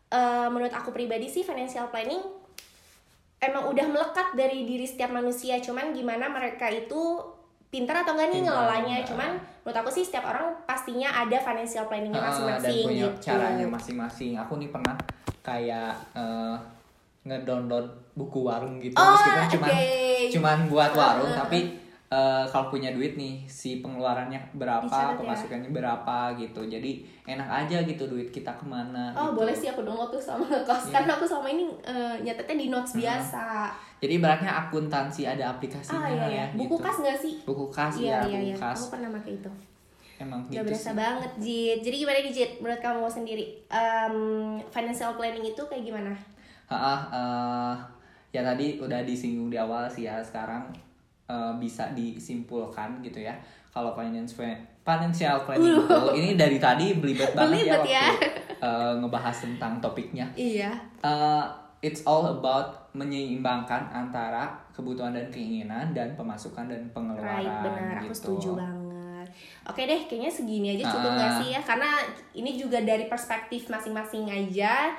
eh, 0.05 0.47
menurut 0.49 0.73
aku 0.73 0.89
pribadi 0.89 1.29
sih 1.29 1.45
financial 1.45 1.87
planning 1.93 2.19
emang 3.45 3.63
udah 3.67 3.85
melekat 3.85 4.27
dari 4.33 4.63
diri 4.63 4.83
setiap 4.83 5.09
manusia 5.09 5.57
cuman 5.57 5.91
gimana 5.91 6.25
mereka 6.27 6.65
itu 6.67 7.21
pintar 7.67 8.01
atau 8.01 8.13
enggak 8.13 8.29
nih 8.29 8.39
Pintar, 8.39 8.53
ngelolanya. 8.55 8.95
enggak. 8.95 9.09
cuman 9.09 9.29
menurut 9.59 9.77
aku 9.77 9.89
sih 9.91 10.01
setiap 10.01 10.25
orang 10.25 10.47
pastinya 10.63 11.09
ada 11.13 11.37
financial 11.37 11.85
planningnya 11.85 12.15
Ah, 12.15 12.23
dan 12.23 12.31
masing-masing 12.31 12.85
punya 12.85 13.05
gitu. 13.05 13.21
caranya 13.21 13.65
masing-masing. 13.67 14.31
Aku 14.37 14.53
nih 14.55 14.69
pernah 14.69 14.95
kayak 15.41 15.91
eh, 16.13 16.55
ngedownload 17.23 17.87
buku 18.13 18.39
warung 18.41 18.77
gitu. 18.77 18.93
Oh, 18.93 19.11
meskipun 19.11 19.43
cuman 19.51 19.69
oke. 19.69 20.29
cuman 20.31 20.57
buat 20.67 20.91
warung 20.93 21.29
ah, 21.29 21.37
tapi 21.41 21.59
eh, 22.15 22.43
kalau 22.45 22.69
punya 22.69 22.89
duit 22.89 23.13
nih 23.13 23.43
si 23.45 23.77
pengeluarannya 23.77 24.39
berapa 24.53 24.81
Dicatat 24.81 25.11
ya? 25.11 25.19
pemasukannya 25.19 25.69
berapa 25.69 26.15
gitu 26.35 26.61
jadi 26.65 26.91
enak 27.25 27.43
aja 27.61 27.77
gitu 27.81 28.03
duit 28.05 28.29
kita 28.29 28.49
ke 28.49 28.63
mana 28.63 29.11
Oh 29.11 29.29
gitu. 29.29 29.37
boleh 29.37 29.51
sih 29.53 29.67
aku 29.67 29.81
download 29.81 30.07
tuh 30.09 30.21
sama 30.21 30.47
ngekos 30.47 30.83
Iya. 30.85 30.93
karena 30.93 31.11
aku 31.13 31.25
selama 31.25 31.49
ini 31.49 31.63
eh, 31.81 32.15
nyatetnya 32.21 32.55
di 32.55 32.67
notes 32.69 32.93
biasa. 32.95 33.67
jadi 33.97 34.13
ibaratnya 34.15 34.51
akuntansi 34.61 35.21
ada 35.25 35.51
aplikasinya 35.51 35.99
Ah 35.99 36.07
iya 36.07 36.25
ya 36.25 36.37
ya. 36.37 36.45
Buku 36.53 36.71
gitu. 36.71 36.83
kas 36.83 36.97
nggak 36.97 37.17
sih? 37.17 37.33
buku 37.43 37.65
kas 37.67 37.93
Iya 37.95 38.07
ya 38.07 38.19
iya 38.21 38.37
buku 38.37 38.47
iya. 38.47 38.55
kas 38.57 38.79
Aku 38.79 38.87
pernah 38.91 39.09
pakai 39.11 39.33
itu. 39.35 39.51
emang 40.15 40.39
Gak 40.41 40.51
gitu 40.53 40.63
berasa 40.65 40.79
sih. 40.85 40.95
banget 40.95 41.31
Jit. 41.37 41.77
Jadi 41.81 41.95
gimana 41.97 42.17
nih 42.19 42.31
Jit? 42.31 42.51
Menurut 42.57 42.79
kamu 42.79 43.03
sendiri 43.05 43.45
Em, 43.67 44.15
financial 44.65 45.11
planning 45.13 45.43
itu 45.45 45.59
kayak 45.61 45.83
gimana? 45.83 46.11
Ha, 46.65 46.77
ah, 46.77 46.99
eh, 47.11 47.73
ya 48.31 48.41
tadi 48.41 48.77
udah 48.77 49.01
disinggung 49.01 49.47
di 49.47 49.55
awal 49.55 49.85
sih 49.85 50.03
ya 50.03 50.19
sekarang 50.19 50.63
eh, 51.25 51.53
bisa 51.55 51.89
disimpulkan 51.91 53.01
gitu 53.01 53.19
ya 53.19 53.33
kalau 53.69 53.91
finance 53.91 54.37
financial 54.79 55.37
planning 55.41 55.75
itu 55.75 55.99
ini 56.15 56.29
dari 56.33 56.57
tadi 56.57 56.95
belibet 56.95 57.31
banget 57.31 57.65
ya 57.65 57.75
Belibet 57.75 57.79
waktu 57.79 57.91
ya. 57.91 58.07
eh, 58.61 58.93
ngebahas 58.95 59.35
tentang 59.37 59.73
topiknya 59.79 60.25
Iya. 60.31 60.71
Eh, 60.99 61.43
it's 61.81 62.01
all 62.03 62.23
about 62.23 62.71
menyeimbangkan 62.91 63.85
antara 63.87 64.47
kebutuhan 64.71 65.11
dan 65.11 65.27
keinginan 65.27 65.91
dan 65.91 66.13
pemasukan 66.13 66.65
dan 66.65 66.81
pengeluaran 66.89 67.41
Right, 67.41 67.55
benar. 67.61 67.95
Aku 67.97 68.05
gitu. 68.05 68.15
setuju 68.15 68.49
banget. 68.55 69.27
Oke 69.65 69.81
deh, 69.83 70.01
kayaknya 70.05 70.29
segini 70.29 70.67
aja 70.71 70.87
cukup 70.89 71.11
nggak 71.11 71.27
Ah. 71.29 71.37
sih 71.37 71.49
ya? 71.51 71.59
Karena 71.59 71.89
ini 72.31 72.55
juga 72.55 72.79
dari 72.79 73.05
perspektif 73.05 73.67
masing-masing 73.67 74.25
aja. 74.25 74.93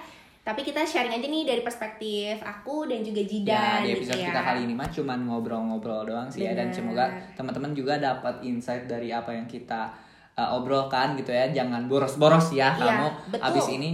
Tapi 0.47 0.63
kita 0.63 0.81
sharing 0.81 1.11
aja 1.11 1.27
nih 1.27 1.43
dari 1.45 1.59
perspektif 1.61 2.39
aku 2.39 2.87
dan 2.87 3.03
juga 3.03 3.19
Ya, 3.19 3.27
Jidan 3.27 3.79
di 3.83 3.91
gitu 3.91 3.99
episode 4.01 4.15
ya. 4.17 4.27
kita 4.31 4.41
kali 4.41 4.61
ini 4.63 4.73
mah 4.73 4.87
cuman 4.89 5.19
ngobrol-ngobrol 5.27 6.07
doang 6.07 6.31
sih 6.31 6.47
ya 6.47 6.55
dan 6.55 6.71
Bener. 6.71 6.77
semoga 6.79 7.05
teman-teman 7.35 7.75
juga 7.75 7.99
dapat 7.99 8.39
insight 8.41 8.87
dari 8.87 9.11
apa 9.11 9.29
yang 9.29 9.45
kita 9.45 9.91
uh, 10.33 10.55
obrolkan 10.55 11.19
gitu 11.19 11.31
ya. 11.31 11.51
Jangan 11.51 11.85
boros-boros 11.85 12.55
ya 12.55 12.73
Iya, 12.73 12.79
kamu 12.79 13.07
betul. 13.29 13.43
abis 13.45 13.67
ini 13.75 13.91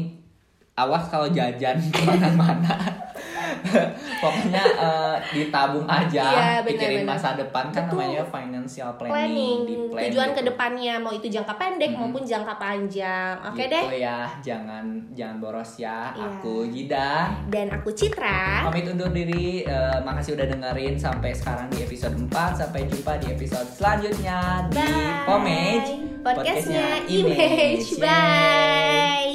awas 0.75 1.09
kalau 1.09 1.27
jajan 1.27 1.81
ke 1.89 2.01
mana-mana. 2.03 2.77
Pokoknya 4.23 4.65
uh, 4.77 5.17
ditabung 5.29 5.85
aja, 5.85 6.23
Iya, 6.25 6.47
bener, 6.59 6.67
pikirin 6.69 6.99
bener. 7.01 7.11
masa 7.11 7.35
depan 7.35 7.65
kan 7.69 7.85
Betul. 7.85 7.99
namanya 7.99 8.23
financial 8.25 8.91
planning, 8.95 9.13
planning, 9.13 9.59
di 9.63 9.75
plan 9.89 10.03
tujuan 10.05 10.29
gitu. 10.29 10.37
ke 10.37 10.43
depannya 10.45 10.95
mau 10.97 11.11
itu 11.11 11.27
jangka 11.29 11.55
pendek 11.55 11.91
maupun 11.93 12.23
jangka 12.23 12.55
panjang. 12.55 13.35
Oke 13.43 13.63
Gitu 13.63 13.73
deh. 13.73 13.85
ya, 13.99 14.19
jangan 14.41 14.85
jangan 15.11 15.37
boros 15.39 15.73
ya. 15.77 16.13
Iya. 16.13 16.27
Aku 16.33 16.55
Jidan. 16.67 17.29
Dan 17.49 17.67
aku 17.71 17.91
Citra. 17.91 18.67
Pamit 18.67 18.87
undur 18.87 19.11
diri. 19.11 19.63
eh, 19.63 19.99
makasih 20.01 20.35
udah 20.35 20.47
dengerin 20.47 20.95
sampai 20.95 21.33
sekarang 21.33 21.67
di 21.69 21.83
episode 21.83 22.15
4. 22.15 22.31
Sampai 22.57 22.85
jumpa 22.85 23.19
di 23.19 23.27
episode 23.29 23.69
selanjutnya 23.69 24.39
di 24.69 24.77
Bye. 24.77 25.25
Pomage. 25.25 25.91
Podcastnya 26.23 27.03
Image. 27.05 27.35
Image. 27.35 27.87
Bye. 27.99 29.32